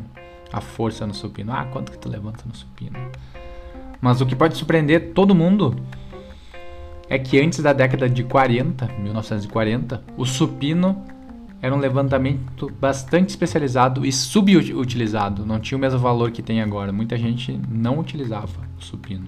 a 0.53 0.61
força 0.61 1.07
no 1.07 1.13
supino. 1.15 1.51
Ah, 1.51 1.65
quanto 1.65 1.91
que 1.91 1.97
tu 1.97 2.07
levanta 2.07 2.43
no 2.45 2.53
supino? 2.53 2.95
Mas 3.99 4.21
o 4.21 4.27
que 4.27 4.35
pode 4.35 4.55
surpreender 4.55 5.11
todo 5.15 5.33
mundo 5.33 5.75
é 7.09 7.17
que 7.17 7.41
antes 7.41 7.63
da 7.63 7.73
década 7.73 8.07
de 8.07 8.23
40, 8.23 8.85
1940, 8.99 10.03
o 10.15 10.23
supino 10.23 11.03
era 11.63 11.73
um 11.73 11.79
levantamento 11.79 12.71
bastante 12.79 13.29
especializado 13.29 14.05
e 14.05 14.11
subutilizado, 14.11 15.47
não 15.47 15.59
tinha 15.59 15.79
o 15.79 15.81
mesmo 15.81 15.97
valor 15.97 16.29
que 16.29 16.43
tem 16.43 16.61
agora. 16.61 16.91
Muita 16.91 17.17
gente 17.17 17.59
não 17.67 17.97
utilizava 17.97 18.61
o 18.79 18.83
supino. 18.83 19.25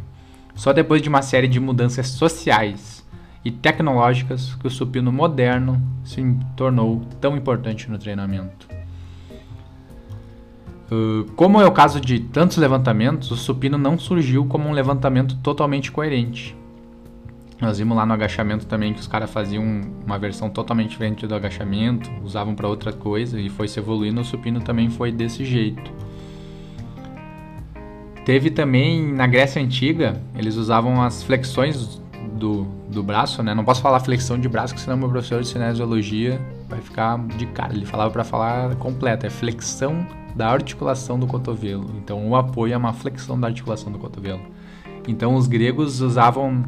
Só 0.54 0.72
depois 0.72 1.02
de 1.02 1.10
uma 1.10 1.24
série 1.24 1.48
de 1.48 1.60
mudanças 1.60 2.10
sociais 2.10 3.01
e 3.44 3.52
tecnológicas 3.52 4.56
que 4.56 4.68
o 4.68 4.70
supino 4.70 5.12
moderno 5.12 5.82
se 6.04 6.22
tornou 6.56 7.02
tão 7.20 7.36
importante 7.36 7.90
no 7.90 7.98
treinamento. 7.98 8.68
Uh, 10.92 11.24
como 11.36 11.62
é 11.62 11.66
o 11.66 11.72
caso 11.72 12.02
de 12.02 12.20
tantos 12.20 12.58
levantamentos, 12.58 13.32
o 13.32 13.38
supino 13.38 13.78
não 13.78 13.98
surgiu 13.98 14.46
como 14.46 14.68
um 14.68 14.74
levantamento 14.74 15.38
totalmente 15.38 15.92
coerente. 15.92 16.56
Nós 17.62 17.78
vimos 17.78 17.96
lá 17.96 18.06
no 18.06 18.14
agachamento 18.14 18.66
também 18.66 18.92
que 18.92 19.00
os 19.00 19.08
caras 19.08 19.30
faziam 19.30 19.64
uma 20.04 20.18
versão 20.18 20.50
totalmente 20.50 20.90
diferente 20.90 21.28
do 21.28 21.36
agachamento, 21.36 22.10
usavam 22.24 22.56
para 22.56 22.68
outra 22.68 22.92
coisa 22.92 23.40
e 23.40 23.50
foi 23.50 23.68
se 23.68 23.80
evoluindo. 23.80 24.20
O 24.20 24.26
supino 24.26 24.60
também 24.62 24.90
foi 24.90 25.12
desse 25.12 25.46
jeito. 25.46 25.92
Teve 28.26 28.50
também 28.50 29.14
na 29.14 29.28
Grécia 29.28 29.62
Antiga, 29.62 30.20
eles 30.36 30.56
usavam 30.56 31.02
as 31.02 31.24
flexões 31.24 32.02
do, 32.34 32.68
do 32.92 33.02
braço, 33.02 33.42
né? 33.42 33.54
Não 33.54 33.64
posso 33.64 33.82
falar 33.82 34.00
flexão 34.02 34.38
de 34.38 34.50
braço, 34.50 34.74
porque 34.74 34.84
senão 34.84 34.98
meu 34.98 35.10
professor 35.10 35.42
de 35.42 35.48
cinesiologia 35.48 36.40
vai 36.68 36.82
ficar 36.82 37.18
de 37.26 37.46
cara. 37.48 37.74
Ele 37.74 37.86
falava 37.86 38.12
para 38.12 38.24
falar 38.24 38.76
completo, 38.76 39.26
é 39.26 39.30
flexão 39.30 40.06
da 40.36 40.50
articulação 40.50 41.18
do 41.18 41.26
cotovelo. 41.26 41.90
Então 41.98 42.28
o 42.28 42.36
apoio 42.36 42.74
é 42.74 42.78
uma 42.78 42.94
flexão 42.94 43.40
da 43.40 43.48
articulação 43.48 43.92
do 43.92 43.98
cotovelo. 43.98 44.42
Então 45.08 45.36
os 45.36 45.48
gregos 45.48 46.02
usavam 46.02 46.64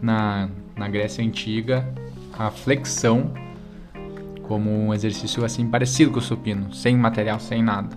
na, 0.00 0.48
na 0.76 0.88
Grécia 0.88 1.24
Antiga 1.24 1.86
a 2.38 2.50
flexão 2.50 3.32
como 4.42 4.70
um 4.70 4.94
exercício 4.94 5.44
assim 5.44 5.66
parecido 5.66 6.12
com 6.12 6.18
o 6.18 6.22
supino, 6.22 6.72
sem 6.72 6.96
material, 6.96 7.40
sem 7.40 7.62
nada. 7.62 7.96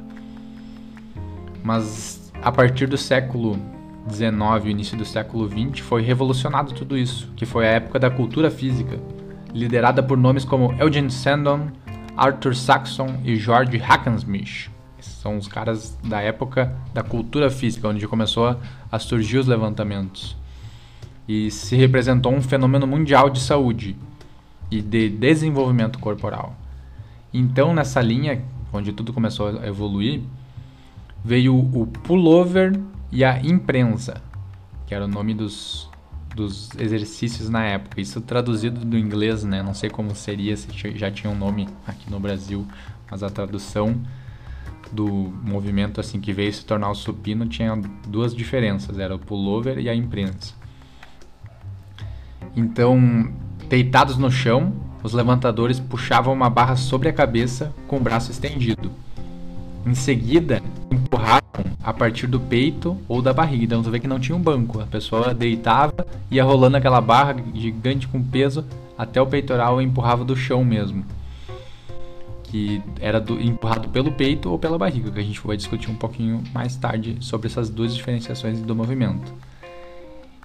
Mas 1.63 2.31
a 2.41 2.51
partir 2.51 2.87
do 2.87 2.97
século 2.97 3.59
19 4.09 4.69
início 4.69 4.97
do 4.97 5.05
século 5.05 5.47
20 5.47 5.83
foi 5.83 6.01
revolucionado 6.01 6.73
tudo 6.73 6.97
isso, 6.97 7.31
que 7.35 7.45
foi 7.45 7.67
a 7.67 7.71
época 7.71 7.99
da 7.99 8.09
cultura 8.09 8.49
física, 8.49 8.99
liderada 9.53 10.01
por 10.01 10.17
nomes 10.17 10.43
como 10.43 10.73
Eugene 10.79 11.11
Sandon, 11.11 11.67
Arthur 12.17 12.55
Saxon 12.55 13.21
e 13.23 13.35
George 13.35 13.77
Hackenschmidt. 13.77 14.71
São 14.99 15.37
os 15.37 15.47
caras 15.47 15.97
da 16.03 16.19
época 16.19 16.75
da 16.93 17.03
cultura 17.03 17.49
física, 17.49 17.87
onde 17.87 18.07
começou 18.07 18.57
a 18.91 18.99
surgir 18.99 19.37
os 19.37 19.47
levantamentos 19.47 20.35
e 21.27 21.51
se 21.51 21.75
representou 21.75 22.33
um 22.33 22.41
fenômeno 22.41 22.87
mundial 22.87 23.29
de 23.29 23.39
saúde 23.39 23.95
e 24.71 24.81
de 24.81 25.09
desenvolvimento 25.09 25.99
corporal. 25.99 26.55
Então, 27.31 27.73
nessa 27.73 28.01
linha, 28.01 28.41
onde 28.73 28.91
tudo 28.91 29.13
começou 29.13 29.59
a 29.59 29.67
evoluir, 29.67 30.21
veio 31.23 31.55
o 31.55 31.85
pullover 31.85 32.79
e 33.11 33.23
a 33.23 33.39
imprensa, 33.41 34.21
que 34.85 34.93
era 34.93 35.05
o 35.05 35.07
nome 35.07 35.33
dos, 35.33 35.89
dos 36.35 36.69
exercícios 36.77 37.49
na 37.49 37.63
época. 37.65 37.99
Isso 38.01 38.21
traduzido 38.21 38.85
do 38.85 38.97
inglês, 38.97 39.43
né? 39.43 39.63
Não 39.63 39.73
sei 39.73 39.89
como 39.89 40.15
seria 40.15 40.55
se 40.55 40.67
já 40.95 41.11
tinha 41.11 41.31
um 41.31 41.37
nome 41.37 41.67
aqui 41.85 42.09
no 42.09 42.19
Brasil, 42.19 42.67
mas 43.09 43.23
a 43.23 43.29
tradução 43.29 43.99
do 44.91 45.05
movimento 45.43 45.99
assim 45.99 46.19
que 46.19 46.33
veio 46.33 46.51
se 46.51 46.65
tornar 46.65 46.89
o 46.89 46.95
supino 46.95 47.45
tinha 47.45 47.75
duas 48.07 48.35
diferenças, 48.35 48.97
era 48.97 49.15
o 49.15 49.19
pullover 49.19 49.77
e 49.77 49.89
a 49.89 49.95
imprensa. 49.95 50.53
Então, 52.55 53.31
deitados 53.67 54.17
no 54.17 54.31
chão, 54.31 54.73
os 55.03 55.13
levantadores 55.13 55.79
puxavam 55.79 56.33
uma 56.33 56.49
barra 56.49 56.75
sobre 56.75 57.07
a 57.07 57.13
cabeça 57.13 57.73
com 57.87 57.97
o 57.97 57.99
braço 57.99 58.31
estendido. 58.31 58.91
Em 59.85 59.95
seguida, 59.95 60.61
empurravam 60.91 61.65
a 61.83 61.93
partir 61.93 62.27
do 62.27 62.39
peito 62.39 62.97
ou 63.07 63.21
da 63.21 63.33
barriga. 63.33 63.63
Então 63.63 63.83
você 63.83 63.89
vê 63.89 63.99
que 63.99 64.07
não 64.07 64.19
tinha 64.19 64.35
um 64.35 64.41
banco. 64.41 64.79
A 64.79 64.85
pessoa 64.85 65.33
deitava, 65.33 66.05
ia 66.29 66.43
rolando 66.43 66.77
aquela 66.77 67.01
barra 67.01 67.35
gigante 67.53 68.07
com 68.07 68.21
peso 68.21 68.65
até 68.97 69.21
o 69.21 69.25
peitoral 69.25 69.81
e 69.81 69.85
empurrava 69.85 70.23
do 70.23 70.35
chão 70.35 70.63
mesmo. 70.63 71.05
Que 72.43 72.81
era 72.99 73.19
do, 73.19 73.39
empurrado 73.39 73.89
pelo 73.89 74.11
peito 74.11 74.49
ou 74.49 74.59
pela 74.59 74.77
barriga, 74.77 75.11
que 75.11 75.19
a 75.19 75.23
gente 75.23 75.39
vai 75.45 75.55
discutir 75.55 75.89
um 75.89 75.95
pouquinho 75.95 76.43
mais 76.53 76.75
tarde 76.75 77.17
sobre 77.21 77.47
essas 77.47 77.69
duas 77.69 77.95
diferenciações 77.95 78.59
do 78.61 78.75
movimento. 78.75 79.31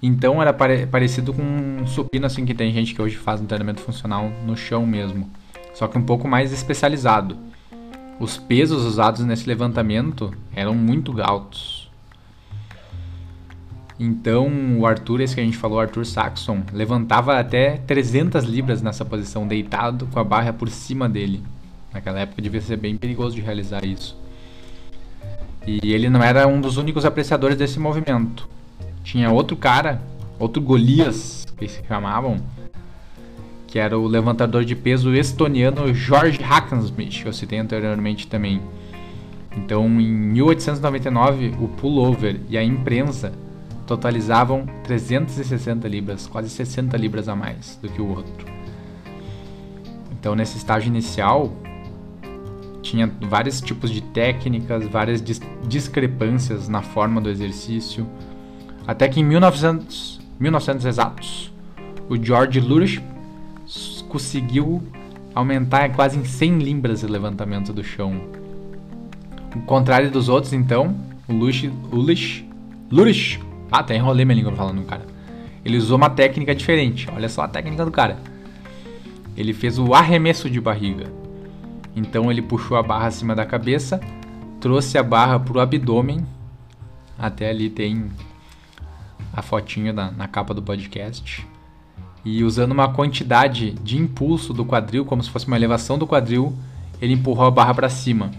Então 0.01 0.41
era 0.41 0.53
pare 0.53 0.85
parecido 0.85 1.33
com 1.33 1.41
um 1.41 1.87
supino 1.87 2.25
assim 2.25 2.45
que 2.45 2.53
tem 2.53 2.71
gente 2.71 2.93
que 2.93 3.01
hoje 3.01 3.15
faz 3.15 3.41
um 3.41 3.45
treinamento 3.45 3.81
funcional 3.81 4.29
no 4.45 4.55
chão 4.55 4.85
mesmo, 4.85 5.29
só 5.73 5.87
que 5.87 5.97
um 5.97 6.03
pouco 6.03 6.27
mais 6.27 6.51
especializado. 6.51 7.37
Os 8.19 8.37
pesos 8.37 8.83
usados 8.83 9.21
nesse 9.21 9.47
levantamento 9.47 10.33
eram 10.55 10.73
muito 10.73 11.15
altos. 11.21 11.91
Então 13.99 14.79
o 14.79 14.85
Arthur, 14.85 15.21
esse 15.21 15.35
que 15.35 15.41
a 15.41 15.43
gente 15.43 15.57
falou, 15.57 15.79
Arthur 15.79 16.05
Saxon, 16.05 16.61
levantava 16.73 17.39
até 17.39 17.77
300 17.77 18.43
libras 18.43 18.81
nessa 18.81 19.05
posição, 19.05 19.47
deitado 19.47 20.07
com 20.07 20.19
a 20.19 20.23
barra 20.23 20.51
por 20.51 20.69
cima 20.69 21.07
dele. 21.07 21.41
Naquela 21.93 22.19
época 22.19 22.41
devia 22.41 22.61
ser 22.61 22.77
bem 22.77 22.97
perigoso 22.97 23.35
de 23.35 23.41
realizar 23.41 23.85
isso. 23.85 24.17
E 25.65 25.93
ele 25.93 26.09
não 26.09 26.21
era 26.21 26.47
um 26.47 26.59
dos 26.59 26.77
únicos 26.77 27.05
apreciadores 27.05 27.57
desse 27.57 27.79
movimento 27.79 28.47
tinha 29.05 29.31
outro 29.31 29.55
cara, 29.55 30.01
outro 30.39 30.61
Golias, 30.61 31.45
que 31.57 31.67
se 31.67 31.81
chamavam, 31.87 32.37
que 33.75 33.79
era 33.79 33.99
o 33.99 34.07
levantador 34.07 34.63
de 34.63 34.73
peso 34.73 35.13
estoniano 35.13 35.93
George 35.93 36.41
Hackenschmidt, 36.41 37.23
que 37.23 37.27
eu 37.27 37.33
citei 37.33 37.59
anteriormente 37.59 38.25
também. 38.25 38.61
Então, 39.53 39.85
em 39.99 40.09
1899, 40.09 41.55
o 41.59 41.67
pullover 41.67 42.39
e 42.47 42.57
a 42.57 42.63
imprensa 42.63 43.33
totalizavam 43.85 44.65
360 44.85 45.89
libras, 45.89 46.25
quase 46.25 46.47
60 46.51 46.95
libras 46.95 47.27
a 47.27 47.35
mais 47.35 47.77
do 47.81 47.89
que 47.89 48.01
o 48.01 48.07
outro. 48.07 48.45
Então, 50.17 50.35
nesse 50.35 50.55
estágio 50.55 50.87
inicial, 50.87 51.51
tinha 52.81 53.11
vários 53.23 53.59
tipos 53.59 53.91
de 53.91 53.99
técnicas, 53.99 54.87
várias 54.87 55.21
discrepâncias 55.67 56.69
na 56.69 56.81
forma 56.81 57.19
do 57.19 57.29
exercício. 57.29 58.07
Até 58.87 59.09
que 59.09 59.19
em 59.19 59.23
1900, 59.25 60.21
1900 60.39 60.85
exatos, 60.85 61.53
o 62.07 62.15
George 62.15 62.61
Lurish 62.61 63.03
conseguiu 64.15 64.81
aumentar 65.33 65.89
quase 65.89 66.17
em 66.17 66.23
100 66.23 66.59
libras 66.59 67.03
o 67.03 67.07
levantamento 67.07 67.73
do 67.73 67.83
chão. 67.83 68.21
Ao 69.53 69.61
contrário 69.63 70.09
dos 70.09 70.29
outros, 70.29 70.53
então, 70.53 70.95
o 71.27 71.33
Lurish, 71.33 71.69
Lurish, 71.91 72.45
Lurish 72.89 73.41
ah, 73.69 73.79
até 73.79 73.97
enrolei 73.97 74.23
minha 74.23 74.37
língua 74.37 74.53
falando 74.53 74.79
do 74.79 74.87
cara. 74.87 75.05
Ele 75.65 75.75
usou 75.75 75.97
uma 75.97 76.09
técnica 76.09 76.55
diferente. 76.55 77.09
Olha 77.13 77.27
só 77.27 77.41
a 77.41 77.47
técnica 77.49 77.83
do 77.83 77.91
cara. 77.91 78.17
Ele 79.35 79.53
fez 79.53 79.77
o 79.77 79.93
arremesso 79.93 80.49
de 80.49 80.61
barriga. 80.61 81.11
Então 81.93 82.31
ele 82.31 82.41
puxou 82.41 82.77
a 82.77 82.83
barra 82.83 83.07
acima 83.07 83.35
da 83.35 83.45
cabeça, 83.45 83.99
trouxe 84.61 84.97
a 84.97 85.03
barra 85.03 85.37
para 85.37 85.57
o 85.57 85.59
abdômen. 85.59 86.25
Até 87.19 87.49
ali 87.49 87.69
tem 87.69 88.09
a 89.33 89.41
fotinho 89.41 89.91
na, 89.91 90.09
na 90.09 90.25
capa 90.25 90.53
do 90.53 90.61
podcast. 90.61 91.45
E 92.25 92.43
usando 92.43 92.71
uma 92.71 92.91
quantidade 92.91 93.71
de 93.71 93.97
impulso 93.97 94.51
do 94.51 94.65
quadril, 94.65 95.05
como 95.05 95.23
se 95.23 95.29
fosse 95.29 95.45
uma 95.45 95.55
elevação 95.55 95.97
do 95.97 96.07
quadril, 96.07 96.53
ele 96.99 97.13
empurrou 97.13 97.45
a 97.45 97.51
barra 97.51 97.73
para 97.73 97.89
cima. 97.89 98.31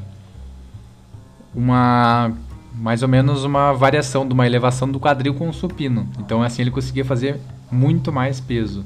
uma 1.54 2.32
mais 2.74 3.02
ou 3.02 3.08
menos 3.08 3.42
uma 3.42 3.72
variação 3.72 4.26
de 4.26 4.34
uma 4.34 4.46
elevação 4.46 4.90
do 4.90 5.00
quadril 5.00 5.32
com 5.34 5.48
o 5.48 5.52
supino. 5.52 6.06
Então 6.18 6.42
assim 6.42 6.60
ele 6.62 6.70
conseguia 6.70 7.04
fazer 7.04 7.40
muito 7.70 8.12
mais 8.12 8.38
peso. 8.38 8.84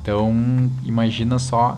Então 0.00 0.32
imagina 0.84 1.38
só 1.38 1.76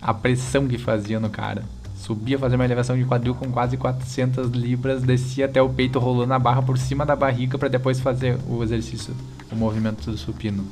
a 0.00 0.14
pressão 0.14 0.66
que 0.66 0.78
fazia 0.78 1.20
no 1.20 1.28
cara. 1.28 1.64
Subia 1.96 2.38
fazer 2.38 2.56
uma 2.56 2.64
elevação 2.64 2.96
de 2.96 3.04
quadril 3.04 3.34
com 3.34 3.50
quase 3.50 3.76
400 3.76 4.50
libras, 4.50 5.02
descia 5.02 5.46
até 5.46 5.60
o 5.60 5.68
peito 5.68 5.98
rolando 5.98 6.32
a 6.34 6.38
barra 6.38 6.62
por 6.62 6.78
cima 6.78 7.04
da 7.04 7.16
barriga 7.16 7.58
para 7.58 7.68
depois 7.68 7.98
fazer 8.00 8.38
o 8.48 8.62
exercício, 8.62 9.14
o 9.50 9.56
movimento 9.56 10.10
do 10.10 10.16
supino. 10.16 10.64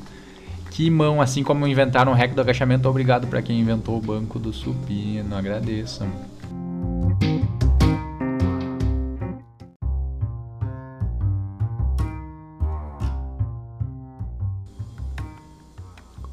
Que 0.75 0.91
mão, 0.91 1.23
assim 1.23 1.45
como 1.45 1.69
inventaram 1.69 2.11
o 2.11 2.15
hack 2.17 2.35
do 2.35 2.41
agachamento, 2.41 2.89
obrigado 2.89 3.29
para 3.29 3.41
quem 3.41 3.61
inventou 3.61 3.97
o 3.97 4.01
banco 4.01 4.41
do 4.41 4.53
supino, 4.53 5.37
agradeço. 5.37 6.05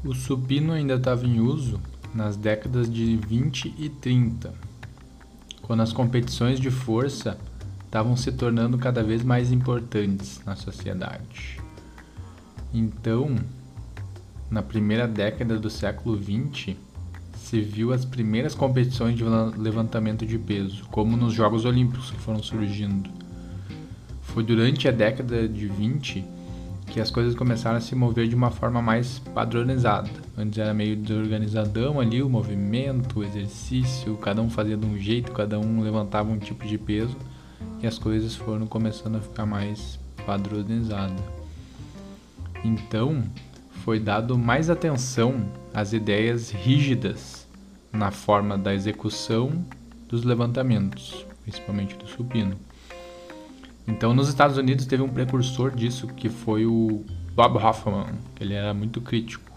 O 0.04 0.12
supino 0.12 0.72
ainda 0.72 0.94
estava 0.94 1.24
em 1.24 1.38
uso 1.38 1.80
nas 2.12 2.36
décadas 2.36 2.92
de 2.92 3.16
20 3.16 3.72
e 3.78 3.88
30, 3.90 4.52
quando 5.62 5.82
as 5.84 5.92
competições 5.92 6.58
de 6.58 6.68
força 6.68 7.38
estavam 7.84 8.16
se 8.16 8.32
tornando 8.32 8.76
cada 8.76 9.04
vez 9.04 9.22
mais 9.22 9.52
importantes 9.52 10.42
na 10.44 10.56
sociedade. 10.56 11.60
Então, 12.74 13.36
na 14.52 14.62
primeira 14.62 15.08
década 15.08 15.58
do 15.58 15.70
século 15.70 16.14
20, 16.14 16.76
se 17.36 17.60
viu 17.62 17.90
as 17.90 18.04
primeiras 18.04 18.54
competições 18.54 19.16
de 19.16 19.24
levantamento 19.56 20.26
de 20.26 20.38
peso, 20.38 20.84
como 20.90 21.16
nos 21.16 21.32
Jogos 21.32 21.64
Olímpicos 21.64 22.10
que 22.10 22.18
foram 22.18 22.42
surgindo. 22.42 23.08
Foi 24.20 24.44
durante 24.44 24.86
a 24.86 24.90
década 24.90 25.48
de 25.48 25.66
20 25.66 26.22
que 26.86 27.00
as 27.00 27.10
coisas 27.10 27.34
começaram 27.34 27.78
a 27.78 27.80
se 27.80 27.94
mover 27.94 28.28
de 28.28 28.34
uma 28.34 28.50
forma 28.50 28.82
mais 28.82 29.18
padronizada. 29.34 30.10
Antes 30.36 30.58
era 30.58 30.74
meio 30.74 30.96
desorganizadão 30.96 31.98
ali 31.98 32.22
o 32.22 32.28
movimento, 32.28 33.20
o 33.20 33.24
exercício, 33.24 34.14
cada 34.18 34.42
um 34.42 34.50
fazia 34.50 34.76
de 34.76 34.84
um 34.84 34.98
jeito, 34.98 35.32
cada 35.32 35.58
um 35.58 35.80
levantava 35.80 36.30
um 36.30 36.38
tipo 36.38 36.66
de 36.66 36.76
peso 36.76 37.16
e 37.82 37.86
as 37.86 37.98
coisas 37.98 38.36
foram 38.36 38.66
começando 38.66 39.16
a 39.16 39.20
ficar 39.20 39.46
mais 39.46 39.98
padronizadas. 40.26 41.24
Então, 42.62 43.22
foi 43.84 43.98
dado 43.98 44.38
mais 44.38 44.70
atenção 44.70 45.44
às 45.74 45.92
ideias 45.92 46.50
rígidas 46.50 47.48
na 47.92 48.12
forma 48.12 48.56
da 48.56 48.72
execução 48.72 49.64
dos 50.08 50.22
levantamentos, 50.22 51.26
principalmente 51.42 51.96
do 51.96 52.06
supino. 52.06 52.56
Então, 53.86 54.14
nos 54.14 54.28
Estados 54.28 54.56
Unidos 54.56 54.86
teve 54.86 55.02
um 55.02 55.08
precursor 55.08 55.72
disso 55.72 56.06
que 56.06 56.28
foi 56.28 56.64
o 56.64 57.04
Bob 57.34 57.58
Hoffman, 57.58 58.06
que 58.36 58.44
ele 58.44 58.54
era 58.54 58.72
muito 58.72 59.00
crítico. 59.00 59.50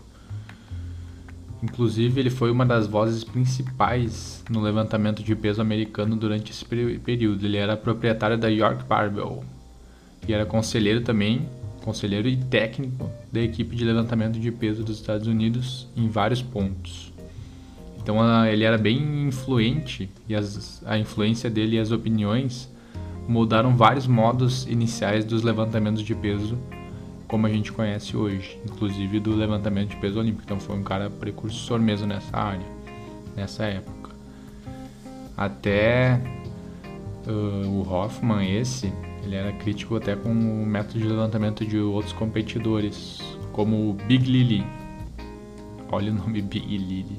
Inclusive, 1.62 2.20
ele 2.20 2.32
foi 2.32 2.50
uma 2.50 2.65
das 2.65 2.88
vozes 2.88 3.24
principais 3.24 4.44
no 4.50 4.60
levantamento 4.60 5.22
de 5.22 5.36
peso 5.36 5.62
americano 5.62 6.15
durante 6.15 6.51
esse 6.51 6.65
período. 6.65 7.46
Ele 7.46 7.58
era 7.58 7.77
proprietário 7.77 8.38
da 8.38 8.48
York 8.48 8.84
Barbell 8.86 9.44
e 10.27 10.34
era 10.34 10.46
conselheiro 10.46 11.01
também, 11.01 11.48
conselheiro 11.86 12.27
e 12.27 12.36
técnico 12.36 13.10
da 13.32 13.39
equipe 13.39 13.75
de 13.75 13.86
levantamento 13.86 14.39
de 14.39 14.51
peso 14.51 14.84
dos 14.84 14.98
Estados 14.98 15.27
Unidos 15.27 15.88
em 15.96 16.10
vários 16.10 16.42
pontos. 16.42 17.13
Então, 18.01 18.18
ele 18.46 18.63
era 18.63 18.77
bem 18.77 19.27
influente 19.27 20.10
e 20.27 20.36
as, 20.36 20.82
a 20.86 20.98
influência 20.98 21.50
dele 21.50 21.76
e 21.76 21.80
as 21.80 21.91
opiniões 21.91 22.69
mudaram 23.28 23.76
vários 23.76 24.08
modos 24.08 24.65
iniciais 24.67 25.24
dos 25.24 25.43
levantamentos 25.43 26.04
de 26.04 26.13
peso 26.13 26.58
como 27.28 27.48
a 27.48 27.50
gente 27.50 27.71
conhece 27.71 28.15
hoje, 28.15 28.60
inclusive 28.65 29.19
do 29.19 29.36
levantamento 29.36 29.89
de 29.89 29.95
peso 29.98 30.19
olímpico. 30.19 30.43
Então 30.45 30.60
foi 30.60 30.76
um 30.76 30.84
cara 30.84 31.10
precursor 31.10 31.80
mesmo 31.80 32.08
nessa 32.08 32.38
área, 32.38 32.65
nessa 33.36 33.65
época. 33.65 34.12
Até 35.36 36.21
uh, 37.28 37.67
o 37.67 37.91
Hoffman 37.91 38.58
esse, 38.58 38.93
ele 39.26 39.36
era 39.36 39.52
crítico 39.54 39.96
até 39.96 40.16
com 40.16 40.30
o 40.30 40.66
método 40.66 41.00
de 41.00 41.08
levantamento 41.08 41.66
de 41.66 41.78
outros 41.80 42.14
competidores, 42.14 43.20
como 43.52 43.90
o 43.90 43.94
Big 43.94 44.26
Lily. 44.26 44.66
Olha 45.92 46.12
o 46.12 46.16
nome 46.16 46.42
Big 46.44 46.78
Lily. 46.78 47.18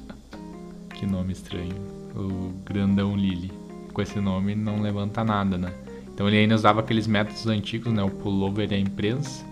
que 0.94 1.06
nome 1.06 1.32
estranho. 1.32 1.74
O 2.14 2.52
grandão 2.64 3.16
Lily 3.16 3.52
com 3.92 4.02
esse 4.02 4.20
nome 4.20 4.54
não 4.54 4.80
levanta 4.80 5.22
nada, 5.24 5.58
né? 5.58 5.72
Então 6.12 6.28
ele 6.28 6.38
ainda 6.38 6.54
usava 6.54 6.80
aqueles 6.80 7.06
métodos 7.06 7.46
antigos, 7.46 7.92
né? 7.92 8.02
O 8.02 8.10
pullover 8.10 8.70
e 8.72 8.74
a 8.74 8.78
imprensa. 8.78 9.44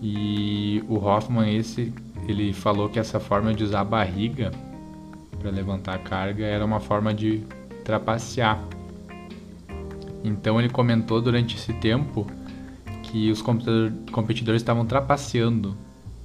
E 0.00 0.82
o 0.88 0.96
Hoffman 0.96 1.56
esse, 1.56 1.92
ele 2.26 2.52
falou 2.52 2.88
que 2.88 2.98
essa 2.98 3.20
forma 3.20 3.54
de 3.54 3.64
usar 3.64 3.80
a 3.80 3.84
barriga 3.84 4.50
para 5.38 5.50
levantar 5.50 5.94
a 5.94 5.98
carga 5.98 6.44
era 6.44 6.64
uma 6.64 6.80
forma 6.80 7.14
de 7.14 7.42
trapacear. 7.84 8.60
Então 10.24 10.60
ele 10.60 10.68
comentou 10.68 11.20
durante 11.20 11.56
esse 11.56 11.72
tempo 11.72 12.26
que 13.02 13.30
os 13.30 13.42
competidores 13.42 14.62
estavam 14.62 14.86
trapaceando, 14.86 15.76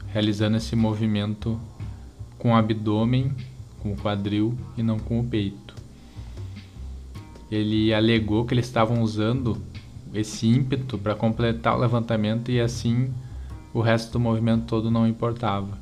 realizando 0.07 0.57
esse 0.57 0.75
movimento 0.75 1.59
com 2.37 2.51
o 2.51 2.55
abdômen, 2.55 3.31
com 3.79 3.93
o 3.93 3.97
quadril 3.97 4.57
e 4.77 4.83
não 4.83 4.99
com 4.99 5.19
o 5.19 5.23
peito 5.23 5.67
ele 7.51 7.93
alegou 7.93 8.45
que 8.45 8.53
eles 8.53 8.65
estavam 8.65 9.01
usando 9.01 9.61
esse 10.13 10.47
ímpeto 10.47 10.97
para 10.97 11.15
completar 11.15 11.75
o 11.75 11.79
levantamento 11.79 12.51
e 12.51 12.59
assim 12.59 13.13
o 13.73 13.81
resto 13.81 14.13
do 14.13 14.19
movimento 14.19 14.65
todo 14.65 14.91
não 14.91 15.07
importava. 15.07 15.77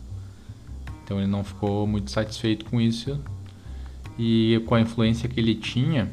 Então 1.04 1.20
ele 1.20 1.28
não 1.28 1.44
ficou 1.44 1.86
muito 1.88 2.12
satisfeito 2.12 2.66
com 2.66 2.80
isso 2.80 3.20
e 4.18 4.62
com 4.66 4.76
a 4.76 4.82
influência 4.82 5.30
que 5.30 5.40
ele 5.40 5.56
tinha, 5.56 6.12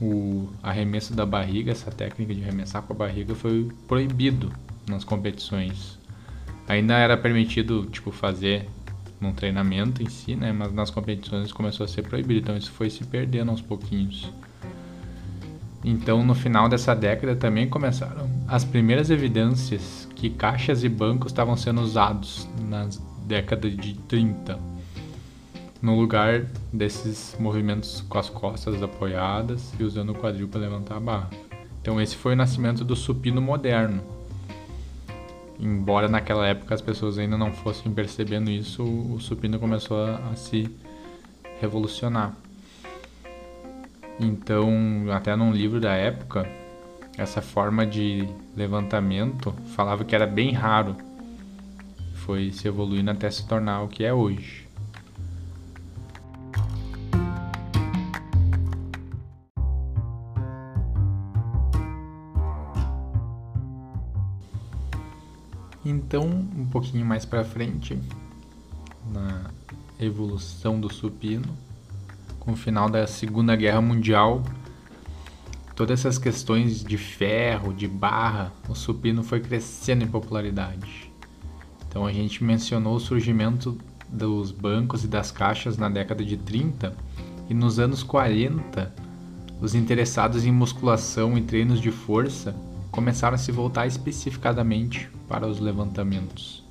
o 0.00 0.48
arremesso 0.62 1.14
da 1.14 1.24
barriga, 1.24 1.72
essa 1.72 1.90
técnica 1.90 2.34
de 2.34 2.42
arremessar 2.42 2.82
com 2.82 2.92
a 2.92 2.96
barriga 2.96 3.34
foi 3.34 3.70
proibido 3.86 4.52
nas 4.88 5.04
competições. 5.04 5.98
Ainda 6.66 6.96
era 6.96 7.16
permitido 7.16 7.86
tipo 7.86 8.10
fazer 8.10 8.68
num 9.20 9.32
treinamento 9.32 10.02
em 10.02 10.08
si, 10.08 10.34
né, 10.34 10.52
mas 10.52 10.72
nas 10.72 10.90
competições 10.90 11.52
começou 11.52 11.84
a 11.84 11.88
ser 11.88 12.02
proibido, 12.02 12.40
então 12.40 12.56
isso 12.56 12.70
foi 12.72 12.90
se 12.90 13.04
perdendo 13.04 13.50
aos 13.50 13.60
pouquinhos. 13.60 14.30
Então, 15.84 16.24
no 16.24 16.34
final 16.34 16.68
dessa 16.68 16.94
década 16.94 17.36
também 17.36 17.68
começaram 17.68 18.28
as 18.48 18.64
primeiras 18.64 19.10
evidências 19.10 20.08
que 20.14 20.30
caixas 20.30 20.82
e 20.82 20.88
bancos 20.88 21.30
estavam 21.30 21.56
sendo 21.56 21.82
usados 21.82 22.48
na 22.68 22.88
década 23.26 23.70
de 23.70 23.94
30, 24.08 24.58
no 25.84 25.94
lugar 25.94 26.46
desses 26.72 27.36
movimentos 27.38 28.02
com 28.08 28.16
as 28.16 28.30
costas 28.30 28.82
apoiadas 28.82 29.70
e 29.78 29.84
usando 29.84 30.12
o 30.12 30.14
quadril 30.14 30.48
para 30.48 30.62
levantar 30.62 30.96
a 30.96 31.00
barra. 31.00 31.30
Então, 31.82 32.00
esse 32.00 32.16
foi 32.16 32.32
o 32.32 32.36
nascimento 32.36 32.82
do 32.82 32.96
supino 32.96 33.38
moderno. 33.42 34.02
Embora 35.60 36.08
naquela 36.08 36.46
época 36.46 36.74
as 36.74 36.80
pessoas 36.80 37.18
ainda 37.18 37.36
não 37.36 37.52
fossem 37.52 37.92
percebendo 37.92 38.50
isso, 38.50 38.82
o 38.82 39.20
supino 39.20 39.58
começou 39.58 40.02
a, 40.02 40.30
a 40.30 40.36
se 40.36 40.74
revolucionar. 41.60 42.34
Então, 44.18 44.72
até 45.12 45.36
num 45.36 45.52
livro 45.52 45.80
da 45.80 45.92
época, 45.92 46.48
essa 47.18 47.42
forma 47.42 47.84
de 47.84 48.26
levantamento 48.56 49.52
falava 49.76 50.02
que 50.02 50.14
era 50.14 50.26
bem 50.26 50.50
raro. 50.50 50.96
Foi 52.14 52.50
se 52.52 52.66
evoluindo 52.66 53.10
até 53.10 53.30
se 53.30 53.46
tornar 53.46 53.82
o 53.82 53.88
que 53.88 54.02
é 54.02 54.14
hoje. 54.14 54.63
Então, 66.16 66.28
um 66.28 66.64
pouquinho 66.66 67.04
mais 67.04 67.24
para 67.24 67.42
frente, 67.42 67.98
na 69.12 69.50
evolução 69.98 70.78
do 70.78 70.88
supino, 70.88 71.48
com 72.38 72.52
o 72.52 72.56
final 72.56 72.88
da 72.88 73.04
Segunda 73.04 73.56
Guerra 73.56 73.80
Mundial, 73.80 74.40
todas 75.74 75.98
essas 75.98 76.16
questões 76.16 76.84
de 76.84 76.96
ferro, 76.96 77.74
de 77.74 77.88
barra, 77.88 78.52
o 78.68 78.76
supino 78.76 79.24
foi 79.24 79.40
crescendo 79.40 80.04
em 80.04 80.06
popularidade. 80.06 81.10
Então 81.88 82.06
a 82.06 82.12
gente 82.12 82.44
mencionou 82.44 82.94
o 82.94 83.00
surgimento 83.00 83.76
dos 84.08 84.52
bancos 84.52 85.02
e 85.02 85.08
das 85.08 85.32
caixas 85.32 85.76
na 85.76 85.88
década 85.88 86.24
de 86.24 86.36
30 86.36 86.96
e 87.50 87.54
nos 87.54 87.80
anos 87.80 88.04
40, 88.04 88.94
os 89.60 89.74
interessados 89.74 90.44
em 90.44 90.52
musculação 90.52 91.36
e 91.36 91.42
treinos 91.42 91.80
de 91.80 91.90
força 91.90 92.54
começaram 92.92 93.34
a 93.34 93.38
se 93.38 93.50
voltar 93.50 93.88
especificadamente 93.88 95.10
para 95.28 95.46
os 95.46 95.60
levantamentos. 95.60 96.64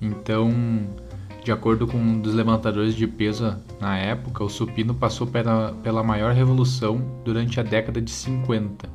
Então, 0.00 0.52
De 1.44 1.52
acordo 1.52 1.86
com 1.86 1.98
um 1.98 2.18
dos 2.18 2.32
levantadores 2.32 2.94
de 2.94 3.06
peso 3.06 3.54
na 3.78 3.98
época, 3.98 4.42
o 4.42 4.48
supino 4.48 4.94
passou 4.94 5.26
pela, 5.26 5.74
pela 5.82 6.02
maior 6.02 6.32
revolução 6.32 7.02
durante 7.22 7.60
a 7.60 7.62
década 7.62 8.00
de 8.00 8.10
50. 8.10 8.88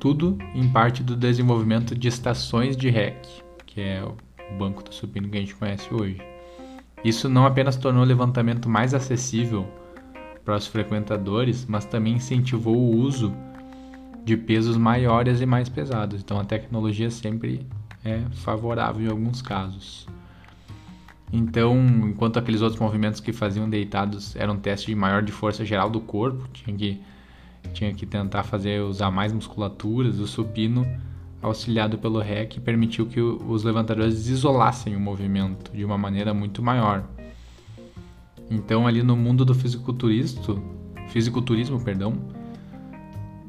Tudo 0.00 0.36
em 0.52 0.68
parte 0.68 1.00
do 1.00 1.14
desenvolvimento 1.14 1.94
de 1.94 2.08
estações 2.08 2.76
de 2.76 2.90
REC, 2.90 3.24
que 3.64 3.80
é 3.80 4.02
o 4.04 4.16
banco 4.58 4.82
do 4.82 4.92
supino 4.92 5.28
que 5.28 5.36
a 5.36 5.40
gente 5.40 5.54
conhece 5.54 5.94
hoje. 5.94 6.20
Isso 7.04 7.28
não 7.28 7.46
apenas 7.46 7.76
tornou 7.76 8.02
o 8.02 8.06
levantamento 8.06 8.68
mais 8.68 8.92
acessível 8.92 9.68
para 10.44 10.56
os 10.56 10.66
frequentadores, 10.66 11.64
mas 11.66 11.84
também 11.84 12.14
incentivou 12.14 12.76
o 12.76 12.96
uso 12.96 13.32
de 14.24 14.36
pesos 14.36 14.76
maiores 14.76 15.40
e 15.40 15.46
mais 15.46 15.68
pesados. 15.68 16.20
Então 16.20 16.38
a 16.38 16.44
tecnologia 16.44 17.10
sempre 17.10 17.66
é 18.04 18.20
favorável 18.32 19.06
em 19.06 19.10
alguns 19.10 19.42
casos. 19.42 20.06
Então, 21.32 21.78
enquanto 22.04 22.38
aqueles 22.38 22.60
outros 22.60 22.78
movimentos 22.78 23.18
que 23.18 23.32
faziam 23.32 23.68
deitados 23.68 24.36
eram 24.36 24.58
testes 24.58 24.86
de 24.86 24.94
maior 24.94 25.22
de 25.22 25.32
força 25.32 25.64
geral 25.64 25.88
do 25.88 25.98
corpo, 25.98 26.46
tinha 26.52 26.76
que, 26.76 27.00
tinha 27.72 27.94
que 27.94 28.04
tentar 28.04 28.42
fazer 28.42 28.82
usar 28.82 29.10
mais 29.10 29.32
musculaturas, 29.32 30.18
o 30.18 30.26
supino, 30.26 30.86
auxiliado 31.40 31.96
pelo 31.96 32.20
REC, 32.20 32.60
permitiu 32.60 33.06
que 33.06 33.18
os 33.18 33.64
levantadores 33.64 34.28
isolassem 34.28 34.94
o 34.94 35.00
movimento 35.00 35.72
de 35.72 35.84
uma 35.86 35.96
maneira 35.96 36.34
muito 36.34 36.62
maior. 36.62 37.02
Então, 38.50 38.86
ali 38.86 39.02
no 39.02 39.16
mundo 39.16 39.42
do 39.42 39.54
fisiculturismo, 39.54 40.62
fisiculturismo, 41.08 41.80
perdão, 41.80 42.12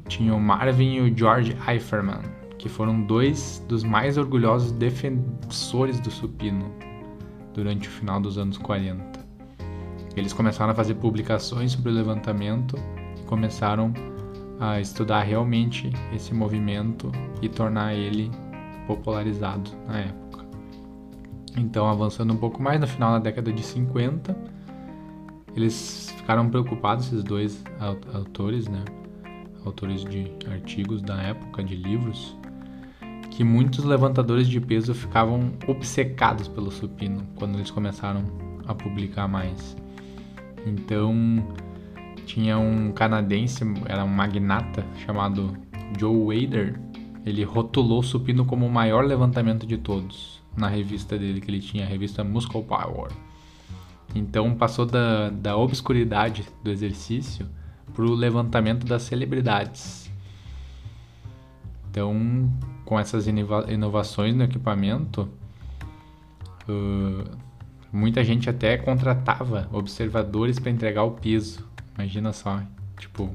tinha 0.08 0.34
o 0.34 0.40
Marvin 0.40 0.94
e 0.94 1.00
o 1.00 1.16
George 1.16 1.56
Eiferman, 1.68 2.20
que 2.58 2.68
foram 2.68 3.02
dois 3.02 3.64
dos 3.68 3.82
mais 3.82 4.16
orgulhosos 4.18 4.72
defensores 4.72 6.00
do 6.00 6.10
supino 6.10 6.72
durante 7.52 7.88
o 7.88 7.90
final 7.90 8.20
dos 8.20 8.38
anos 8.38 8.58
40. 8.58 9.24
Eles 10.16 10.32
começaram 10.32 10.72
a 10.72 10.74
fazer 10.74 10.94
publicações 10.94 11.72
sobre 11.72 11.90
o 11.90 11.94
levantamento 11.94 12.76
e 13.18 13.22
começaram 13.22 13.92
a 14.60 14.80
estudar 14.80 15.22
realmente 15.22 15.90
esse 16.14 16.32
movimento 16.32 17.10
e 17.42 17.48
tornar 17.48 17.94
ele 17.94 18.30
popularizado 18.86 19.70
na 19.86 20.00
época. 20.00 20.44
Então, 21.56 21.88
avançando 21.88 22.32
um 22.32 22.36
pouco 22.36 22.62
mais, 22.62 22.80
no 22.80 22.86
final 22.86 23.12
da 23.12 23.18
década 23.18 23.52
de 23.52 23.62
50, 23.62 24.36
eles 25.56 26.12
ficaram 26.16 26.48
preocupados, 26.48 27.06
esses 27.06 27.22
dois 27.22 27.62
autores, 28.12 28.68
né? 28.68 28.84
Autores 29.64 30.04
de 30.04 30.30
artigos 30.50 31.02
da 31.02 31.20
época, 31.22 31.62
de 31.62 31.74
livros, 31.74 32.36
que 33.30 33.42
muitos 33.42 33.84
levantadores 33.84 34.46
de 34.48 34.60
peso 34.60 34.94
ficavam 34.94 35.52
obcecados 35.66 36.46
pelo 36.46 36.70
supino 36.70 37.26
quando 37.34 37.56
eles 37.56 37.70
começaram 37.70 38.24
a 38.66 38.74
publicar 38.74 39.26
mais. 39.26 39.76
Então, 40.66 41.14
tinha 42.26 42.58
um 42.58 42.92
canadense, 42.92 43.64
era 43.86 44.04
um 44.04 44.08
magnata 44.08 44.84
chamado 45.04 45.56
Joe 45.98 46.40
Wader, 46.42 46.80
ele 47.26 47.42
rotulou 47.42 48.00
o 48.00 48.02
supino 48.02 48.44
como 48.44 48.66
o 48.66 48.70
maior 48.70 49.04
levantamento 49.04 49.66
de 49.66 49.78
todos 49.78 50.42
na 50.56 50.68
revista 50.68 51.18
dele 51.18 51.40
que 51.40 51.50
ele 51.50 51.60
tinha, 51.60 51.84
a 51.84 51.88
revista 51.88 52.22
Muscle 52.22 52.62
Power. 52.62 53.10
Então 54.14 54.54
passou 54.54 54.86
da, 54.86 55.30
da 55.30 55.56
obscuridade 55.56 56.44
do 56.62 56.70
exercício 56.70 57.46
para 57.94 58.04
o 58.04 58.14
levantamento 58.14 58.84
das 58.84 59.02
celebridades. 59.02 60.10
Então, 61.90 62.52
com 62.84 62.98
essas 62.98 63.26
inovações 63.26 64.34
no 64.34 64.42
equipamento, 64.42 65.28
uh, 66.68 67.38
muita 67.92 68.24
gente 68.24 68.50
até 68.50 68.76
contratava 68.76 69.68
observadores 69.72 70.58
para 70.58 70.70
entregar 70.70 71.04
o 71.04 71.12
peso. 71.12 71.64
Imagina 71.94 72.32
só, 72.32 72.60
tipo, 72.98 73.32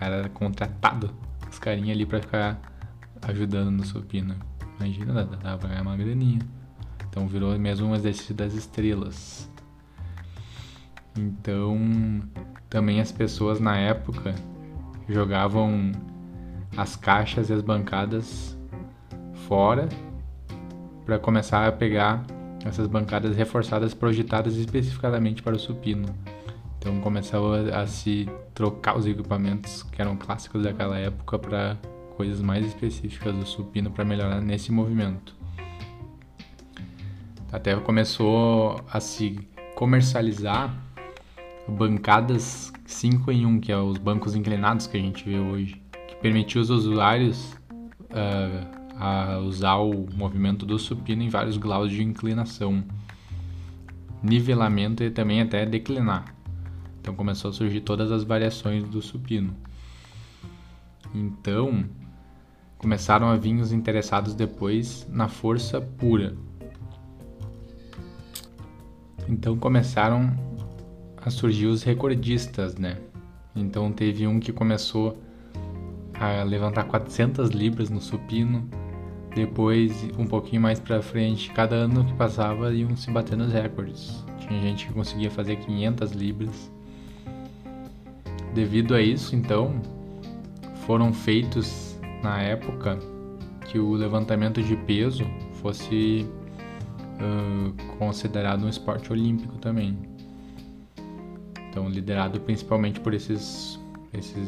era 0.00 0.28
contratado 0.30 1.10
os 1.48 1.58
carinha 1.58 1.94
ali 1.94 2.04
para 2.04 2.20
ficar 2.20 2.60
ajudando 3.22 3.70
no 3.70 3.84
supino. 3.84 4.34
Imagina, 4.80 5.24
dava 5.24 5.58
pra 5.58 5.68
ganhar 5.68 5.82
uma 5.82 5.96
graninha. 5.96 6.40
Então 7.08 7.28
virou 7.28 7.56
mesmo 7.58 7.86
um 7.86 7.94
exercício 7.94 8.34
das 8.34 8.54
estrelas. 8.54 9.48
Então, 11.16 11.78
também 12.72 13.02
as 13.02 13.12
pessoas 13.12 13.60
na 13.60 13.76
época 13.76 14.34
jogavam 15.06 15.92
as 16.74 16.96
caixas 16.96 17.50
e 17.50 17.52
as 17.52 17.60
bancadas 17.60 18.56
fora 19.46 19.90
para 21.04 21.18
começar 21.18 21.68
a 21.68 21.70
pegar 21.70 22.24
essas 22.64 22.86
bancadas 22.86 23.36
reforçadas 23.36 23.92
projetadas 23.92 24.56
especificadamente 24.56 25.42
para 25.42 25.54
o 25.54 25.58
supino. 25.58 26.08
Então 26.78 26.98
começou 27.02 27.52
a, 27.54 27.82
a 27.82 27.86
se 27.86 28.26
trocar 28.54 28.96
os 28.96 29.06
equipamentos 29.06 29.82
que 29.82 30.00
eram 30.00 30.16
clássicos 30.16 30.62
daquela 30.62 30.98
época 30.98 31.38
para 31.38 31.76
coisas 32.16 32.40
mais 32.40 32.64
específicas 32.64 33.34
do 33.34 33.44
supino 33.44 33.90
para 33.90 34.02
melhorar 34.02 34.40
nesse 34.40 34.72
movimento. 34.72 35.36
Até 37.52 37.76
começou 37.76 38.82
a 38.90 38.98
se 38.98 39.46
comercializar 39.74 40.74
bancadas 41.68 42.72
5 42.86 43.30
em 43.30 43.46
1, 43.46 43.60
que 43.60 43.72
é 43.72 43.78
os 43.78 43.98
bancos 43.98 44.34
inclinados 44.34 44.86
que 44.86 44.96
a 44.96 45.00
gente 45.00 45.24
vê 45.24 45.38
hoje, 45.38 45.82
que 46.08 46.16
permitiu 46.16 46.60
os 46.60 46.70
usuários 46.70 47.54
uh, 48.10 49.38
usar 49.46 49.76
o 49.76 50.06
movimento 50.14 50.66
do 50.66 50.78
supino 50.78 51.22
em 51.22 51.28
vários 51.28 51.56
graus 51.56 51.90
de 51.90 52.02
inclinação, 52.02 52.84
nivelamento 54.22 55.02
e 55.02 55.10
também 55.10 55.40
até 55.40 55.64
declinar. 55.66 56.24
Então 57.00 57.14
começou 57.14 57.50
a 57.50 57.52
surgir 57.52 57.80
todas 57.80 58.12
as 58.12 58.22
variações 58.22 58.84
do 58.84 59.02
supino. 59.02 59.56
Então 61.14 61.84
começaram 62.78 63.28
a 63.28 63.36
vir 63.36 63.60
os 63.60 63.72
interessados 63.72 64.34
depois 64.34 65.06
na 65.10 65.28
força 65.28 65.80
pura. 65.80 66.36
Então 69.28 69.56
começaram 69.56 70.32
a 71.24 71.30
surgir 71.30 71.66
os 71.66 71.82
recordistas, 71.82 72.76
né? 72.76 72.98
Então 73.54 73.92
teve 73.92 74.26
um 74.26 74.40
que 74.40 74.52
começou 74.52 75.18
a 76.14 76.42
levantar 76.42 76.84
400 76.84 77.50
libras 77.50 77.90
no 77.90 78.00
supino. 78.00 78.68
Depois, 79.34 80.04
um 80.18 80.26
pouquinho 80.26 80.60
mais 80.60 80.78
para 80.78 81.00
frente, 81.00 81.50
cada 81.52 81.74
ano 81.74 82.04
que 82.04 82.12
passava 82.14 82.72
iam 82.74 82.94
se 82.96 83.10
batendo 83.10 83.44
os 83.44 83.52
recordes. 83.52 84.24
Tinha 84.38 84.60
gente 84.60 84.86
que 84.86 84.92
conseguia 84.92 85.30
fazer 85.30 85.56
500 85.56 86.12
libras. 86.12 86.70
Devido 88.54 88.94
a 88.94 89.00
isso, 89.00 89.34
então, 89.34 89.80
foram 90.86 91.12
feitos 91.12 91.98
na 92.22 92.42
época 92.42 92.98
que 93.66 93.78
o 93.78 93.92
levantamento 93.94 94.62
de 94.62 94.76
peso 94.76 95.24
fosse 95.54 96.28
uh, 97.16 97.96
considerado 97.98 98.64
um 98.64 98.68
esporte 98.68 99.10
olímpico 99.10 99.56
também. 99.56 99.96
Então, 101.72 101.88
liderado 101.88 102.38
principalmente 102.38 103.00
por 103.00 103.14
esses, 103.14 103.80
esses 104.12 104.46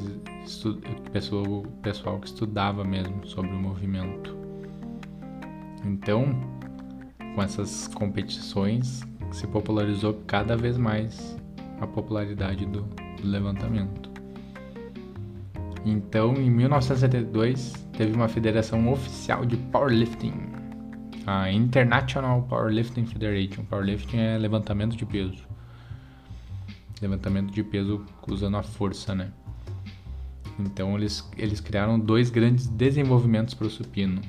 pessoal, 1.10 1.62
pessoal 1.80 2.20
que 2.20 2.26
estudava 2.26 2.84
mesmo 2.84 3.26
sobre 3.26 3.50
o 3.50 3.58
movimento. 3.58 4.36
Então, 5.86 6.38
com 7.34 7.42
essas 7.42 7.88
competições, 7.88 9.00
se 9.32 9.46
popularizou 9.46 10.22
cada 10.26 10.54
vez 10.54 10.76
mais 10.76 11.34
a 11.80 11.86
popularidade 11.86 12.66
do, 12.66 12.82
do 12.82 13.26
levantamento. 13.26 14.10
Então, 15.82 16.34
em 16.34 16.50
1972, 16.50 17.72
teve 17.96 18.14
uma 18.14 18.28
federação 18.28 18.92
oficial 18.92 19.46
de 19.46 19.56
powerlifting, 19.56 20.34
a 21.26 21.50
International 21.50 22.42
Powerlifting 22.42 23.06
Federation. 23.06 23.64
Powerlifting 23.64 24.18
é 24.18 24.36
levantamento 24.36 24.94
de 24.94 25.06
peso 25.06 25.53
levantamento 27.00 27.52
de 27.52 27.62
peso 27.62 28.04
usando 28.28 28.56
a 28.56 28.62
força, 28.62 29.14
né? 29.14 29.32
Então 30.58 30.96
eles, 30.96 31.28
eles 31.36 31.60
criaram 31.60 31.98
dois 31.98 32.30
grandes 32.30 32.66
desenvolvimentos 32.66 33.54
para 33.54 33.66
o 33.66 33.70
supino. 33.70 34.20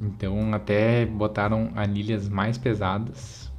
Então 0.00 0.54
até 0.54 1.06
botaram 1.06 1.70
anilhas 1.74 2.28
mais 2.28 2.58
pesadas 2.58 3.52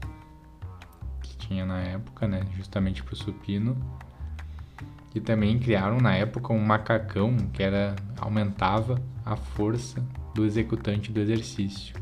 que 1.21 1.36
tinha 1.38 1.65
na 1.65 1.79
época, 1.79 2.27
né? 2.27 2.41
Justamente 2.55 3.03
para 3.03 3.13
o 3.13 3.17
supino. 3.17 3.77
E 5.13 5.19
também 5.19 5.57
criaram 5.57 5.97
na 5.97 6.15
época 6.15 6.53
um 6.53 6.60
macacão 6.60 7.36
que 7.51 7.63
era 7.63 7.95
aumentava 8.19 9.01
a 9.25 9.36
força 9.36 10.03
do 10.33 10.45
executante 10.45 11.12
do 11.12 11.19
exercício. 11.19 11.95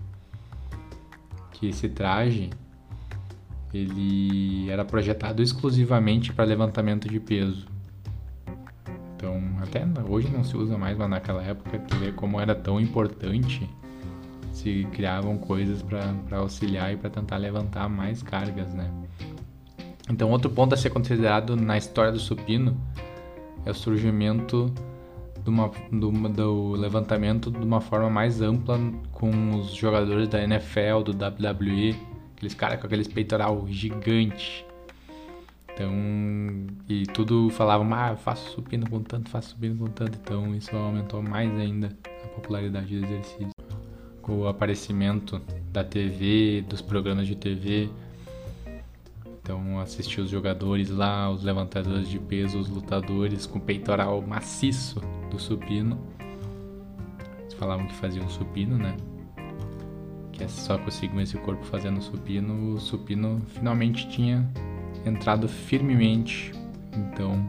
Que 1.52 1.70
esse 1.70 1.88
traje 1.88 2.50
ele 3.76 4.70
era 4.70 4.86
projetado 4.86 5.42
exclusivamente 5.42 6.34
para 6.34 6.46
levantamento 6.46 7.10
de 7.10 7.20
peso. 7.20 7.68
Então, 9.16 9.42
até 9.62 9.86
hoje 10.08 10.30
não 10.30 10.44
se 10.44 10.56
usa 10.56 10.78
mais, 10.78 10.98
mas 10.98 11.10
naquela 11.10 11.44
época 11.44 11.80
tu 11.80 11.96
vê 11.98 12.12
como 12.12 12.40
era 12.40 12.54
tão 12.54 12.80
importante 12.80 13.70
se 14.54 14.88
criavam 14.94 15.38
coisas 15.38 15.82
para 15.82 16.38
auxiliar 16.38 16.94
e 16.94 16.98
para 16.98 17.10
tentar 17.10 17.38
levantar 17.38 17.90
mais 17.90 18.24
cargas, 18.24 18.74
né? 18.74 18.90
Então, 20.10 20.30
outro 20.32 20.50
ponto 20.50 20.74
a 20.74 20.78
ser 20.78 20.92
considerado 20.92 21.56
na 21.56 21.78
história 21.78 22.12
do 22.12 22.20
supino 22.20 22.78
é 23.66 23.72
o 23.72 23.74
surgimento 23.74 24.72
uma, 25.46 25.70
do 25.92 26.72
levantamento 26.72 27.52
de 27.52 27.64
uma 27.64 27.82
forma 27.82 28.10
mais 28.10 28.42
ampla 28.42 28.80
com 29.12 29.60
os 29.60 29.74
jogadores 29.74 30.28
da 30.28 30.42
NFL, 30.42 31.02
do 31.04 31.12
WWE, 31.12 31.96
aqueles 32.36 32.54
caras 32.54 32.80
com 32.80 32.88
aqueles 32.88 33.08
peitoral 33.08 33.66
gigante. 33.68 34.66
Então, 35.74 35.92
e 36.88 37.04
tudo 37.08 37.50
falavam, 37.50 37.94
ah, 37.94 38.16
faço 38.16 38.52
supino 38.52 38.90
com 38.90 39.02
tanto, 39.02 39.30
faço 39.30 39.50
supino 39.50 39.76
com 39.76 39.88
tanto. 39.88 40.18
Então, 40.22 40.56
isso 40.56 40.76
aumentou 40.76 41.22
mais 41.22 41.52
ainda 41.60 41.92
a 42.24 42.28
popularidade 42.30 42.98
do 42.98 43.06
exercício. 43.06 43.50
Com 44.22 44.40
o 44.40 44.48
aparecimento 44.48 45.42
da 45.72 45.84
TV, 45.84 46.64
dos 46.68 46.82
programas 46.82 47.28
de 47.28 47.36
TV, 47.36 47.90
então 49.46 49.80
assistir 49.80 50.22
os 50.22 50.30
jogadores 50.32 50.90
lá, 50.90 51.30
os 51.30 51.44
levantadores 51.44 52.10
de 52.10 52.18
peso, 52.18 52.58
os 52.58 52.68
lutadores 52.68 53.46
com 53.46 53.60
peitoral 53.60 54.20
maciço 54.20 55.00
do 55.30 55.38
supino. 55.38 56.00
Eles 57.42 57.54
falavam 57.54 57.86
que 57.86 57.94
faziam 57.94 58.28
supino, 58.28 58.76
né? 58.76 58.98
Que 60.36 60.44
é 60.44 60.48
só 60.50 60.78
conseguiam 60.78 61.22
esse 61.22 61.38
corpo 61.38 61.64
fazendo 61.66 62.02
supino. 62.02 62.74
O 62.74 62.80
supino 62.80 63.42
finalmente 63.48 64.08
tinha 64.10 64.46
entrado 65.06 65.48
firmemente, 65.48 66.52
então, 66.94 67.44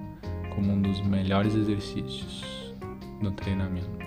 como 0.55 0.72
um 0.72 0.81
dos 0.81 1.01
melhores 1.03 1.55
exercícios 1.55 2.44
no 3.20 3.33
treinamento. 3.33 4.07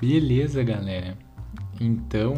Beleza, 0.00 0.62
galera. 0.64 1.16
Então, 1.80 2.34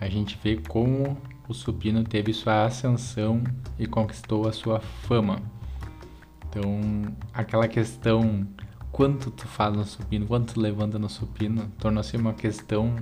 a 0.00 0.08
gente 0.08 0.38
vê 0.42 0.56
como 0.56 1.16
o 1.48 1.54
supino 1.54 2.04
teve 2.04 2.32
sua 2.32 2.64
ascensão 2.64 3.42
e 3.78 3.86
conquistou 3.86 4.48
a 4.48 4.52
sua 4.52 4.80
fama. 4.80 5.42
Então, 6.48 6.80
aquela 7.32 7.68
questão 7.68 8.46
quanto 8.92 9.30
tu 9.30 9.46
faz 9.48 9.76
no 9.76 9.84
supino, 9.84 10.26
quanto 10.26 10.54
tu 10.54 10.60
levanta 10.60 10.98
no 10.98 11.08
supino, 11.08 11.68
tornou-se 11.78 12.16
uma 12.16 12.32
questão 12.32 12.94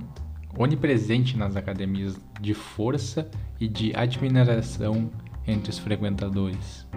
onipresente 0.57 1.37
nas 1.37 1.55
academias 1.55 2.19
de 2.41 2.53
força 2.53 3.29
e 3.59 3.67
de 3.67 3.95
admiração 3.95 5.11
entre 5.47 5.69
os 5.69 5.77
frequentadores. 5.77 6.87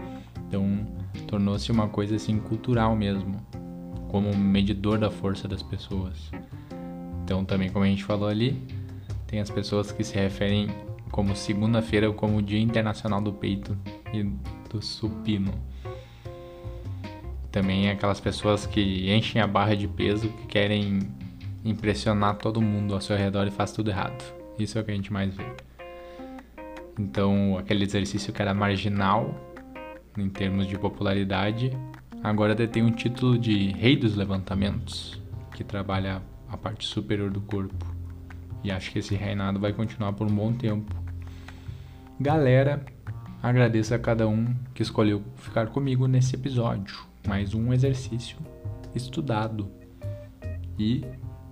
Então, 0.48 0.86
tornou-se 1.26 1.70
uma 1.70 1.88
coisa 1.88 2.16
assim 2.16 2.38
cultural 2.38 2.96
mesmo, 2.96 3.36
como 4.08 4.34
medidor 4.34 4.98
da 4.98 5.10
força 5.10 5.46
das 5.46 5.62
pessoas. 5.62 6.30
Então, 7.22 7.44
também, 7.44 7.68
como 7.68 7.84
a 7.84 7.88
gente 7.88 8.04
falou 8.04 8.28
ali, 8.28 8.62
tem 9.26 9.40
as 9.40 9.50
pessoas 9.50 9.92
que 9.92 10.04
se 10.04 10.14
referem 10.14 10.68
como 11.10 11.34
segunda-feira 11.34 12.10
como 12.12 12.42
Dia 12.42 12.60
Internacional 12.60 13.20
do 13.20 13.32
Peito 13.32 13.76
e 14.12 14.22
do 14.70 14.82
Supino. 14.82 15.52
Também 17.50 17.88
aquelas 17.90 18.20
pessoas 18.20 18.66
que 18.66 19.10
enchem 19.10 19.40
a 19.40 19.46
barra 19.46 19.74
de 19.74 19.88
peso, 19.88 20.28
que 20.28 20.46
querem 20.46 21.00
impressionar 21.64 22.36
todo 22.36 22.60
mundo 22.60 22.94
ao 22.94 23.00
seu 23.00 23.16
redor 23.16 23.46
e 23.46 23.50
faz 23.50 23.72
tudo 23.72 23.90
errado. 23.90 24.22
Isso 24.58 24.78
é 24.78 24.80
o 24.80 24.84
que 24.84 24.90
a 24.90 24.94
gente 24.94 25.12
mais 25.12 25.34
vê. 25.34 25.44
Então, 26.98 27.56
aquele 27.58 27.84
exercício 27.84 28.32
que 28.32 28.40
era 28.40 28.54
marginal 28.54 29.34
em 30.16 30.28
termos 30.28 30.66
de 30.66 30.78
popularidade, 30.78 31.70
agora 32.22 32.54
detém 32.54 32.82
um 32.82 32.90
título 32.90 33.38
de 33.38 33.70
Rei 33.72 33.96
dos 33.96 34.16
Levantamentos, 34.16 35.20
que 35.54 35.62
trabalha 35.62 36.22
a 36.48 36.56
parte 36.56 36.86
superior 36.86 37.30
do 37.30 37.40
corpo. 37.40 37.95
E 38.62 38.70
acho 38.70 38.90
que 38.90 38.98
esse 38.98 39.14
reinado 39.14 39.60
vai 39.60 39.72
continuar 39.72 40.12
por 40.12 40.26
um 40.26 40.34
bom 40.34 40.52
tempo. 40.52 40.94
Galera, 42.20 42.84
agradeço 43.42 43.94
a 43.94 43.98
cada 43.98 44.26
um 44.26 44.54
que 44.74 44.82
escolheu 44.82 45.22
ficar 45.36 45.68
comigo 45.68 46.06
nesse 46.06 46.34
episódio. 46.34 46.98
Mais 47.26 47.54
um 47.54 47.72
exercício 47.72 48.38
estudado 48.94 49.70
e 50.78 51.04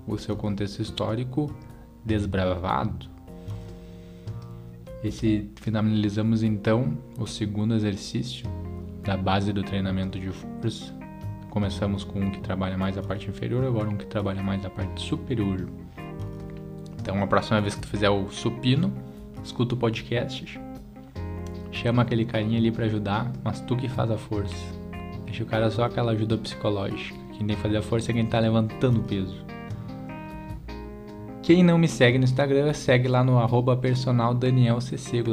o 0.06 0.16
seu 0.16 0.36
contexto 0.36 0.80
histórico 0.80 1.54
desbravado. 2.04 3.08
Esse 5.02 5.50
finalizamos 5.56 6.42
então 6.42 6.96
o 7.18 7.26
segundo 7.26 7.74
exercício 7.74 8.46
da 9.02 9.16
base 9.16 9.52
do 9.52 9.62
treinamento 9.62 10.18
de 10.18 10.30
força 10.30 10.94
Começamos 11.54 12.02
com 12.02 12.18
um 12.18 12.32
que 12.32 12.40
trabalha 12.40 12.76
mais 12.76 12.98
a 12.98 13.02
parte 13.02 13.30
inferior, 13.30 13.64
agora 13.64 13.88
um 13.88 13.96
que 13.96 14.06
trabalha 14.06 14.42
mais 14.42 14.64
a 14.64 14.70
parte 14.70 15.00
superior. 15.00 15.68
Então, 17.04 17.22
a 17.22 17.26
próxima 17.26 17.60
vez 17.60 17.74
que 17.74 17.82
tu 17.82 17.88
fizer 17.88 18.08
o 18.08 18.30
supino, 18.30 18.90
escuta 19.44 19.74
o 19.74 19.76
podcast, 19.76 20.58
chama 21.70 22.00
aquele 22.00 22.24
carinha 22.24 22.56
ali 22.56 22.72
para 22.72 22.86
ajudar, 22.86 23.30
mas 23.44 23.60
tu 23.60 23.76
que 23.76 23.90
faz 23.90 24.10
a 24.10 24.16
força. 24.16 24.56
Deixa 25.26 25.42
o 25.42 25.46
cara 25.46 25.70
só 25.70 25.84
aquela 25.84 26.12
ajuda 26.12 26.38
psicológica. 26.38 27.14
Quem 27.32 27.46
tem 27.46 27.56
que 27.56 27.60
fazer 27.60 27.76
a 27.76 27.82
força 27.82 28.10
é 28.10 28.14
quem 28.14 28.24
tá 28.24 28.38
levantando 28.38 29.00
o 29.00 29.02
peso. 29.02 29.36
Quem 31.42 31.62
não 31.62 31.76
me 31.76 31.86
segue 31.86 32.16
no 32.16 32.24
Instagram, 32.24 32.72
segue 32.72 33.06
lá 33.06 33.22
no 33.22 33.38
arroba 33.38 33.78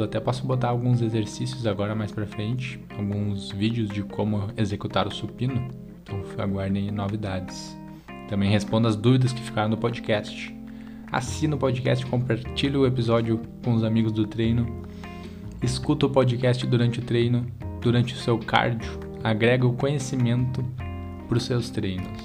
Até 0.04 0.20
posso 0.20 0.46
botar 0.46 0.68
alguns 0.68 1.00
exercícios 1.00 1.66
agora 1.66 1.94
mais 1.94 2.12
pra 2.12 2.26
frente, 2.26 2.78
alguns 2.98 3.50
vídeos 3.50 3.88
de 3.88 4.02
como 4.02 4.50
executar 4.58 5.06
o 5.06 5.10
supino. 5.10 5.70
Então 6.02 6.22
aguardem 6.36 6.90
novidades. 6.90 7.74
Também 8.28 8.50
responda 8.50 8.90
as 8.90 8.96
dúvidas 8.96 9.32
que 9.32 9.40
ficaram 9.40 9.70
no 9.70 9.78
podcast. 9.78 10.54
Assina 11.12 11.56
o 11.56 11.58
podcast, 11.58 12.06
compartilhe 12.06 12.74
o 12.74 12.86
episódio 12.86 13.38
com 13.62 13.74
os 13.74 13.84
amigos 13.84 14.12
do 14.12 14.26
treino. 14.26 14.82
Escuta 15.62 16.06
o 16.06 16.10
podcast 16.10 16.66
durante 16.66 17.00
o 17.00 17.02
treino, 17.02 17.46
durante 17.82 18.14
o 18.14 18.16
seu 18.16 18.38
cardio. 18.38 18.98
Agrega 19.22 19.66
o 19.66 19.74
conhecimento 19.74 20.64
para 21.28 21.36
os 21.36 21.44
seus 21.44 21.68
treinos. 21.68 22.18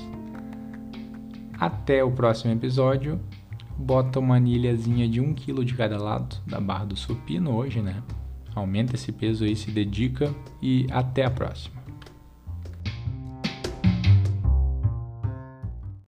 Até 1.59 2.01
o 2.01 2.11
próximo 2.11 2.53
episódio. 2.53 3.19
Bota 3.77 4.19
uma 4.19 4.37
anilhazinha 4.37 5.07
de 5.07 5.19
1 5.19 5.33
kg 5.33 5.65
de 5.65 5.73
cada 5.75 6.01
lado 6.01 6.37
da 6.47 6.61
barra 6.61 6.85
do 6.85 6.95
supino 6.95 7.53
hoje, 7.53 7.81
né? 7.81 8.01
Aumenta 8.55 8.95
esse 8.95 9.11
peso 9.11 9.43
aí, 9.43 9.55
se 9.55 9.69
dedica 9.69 10.33
e 10.61 10.87
até 10.91 11.25
a 11.25 11.29
próxima. 11.29 11.76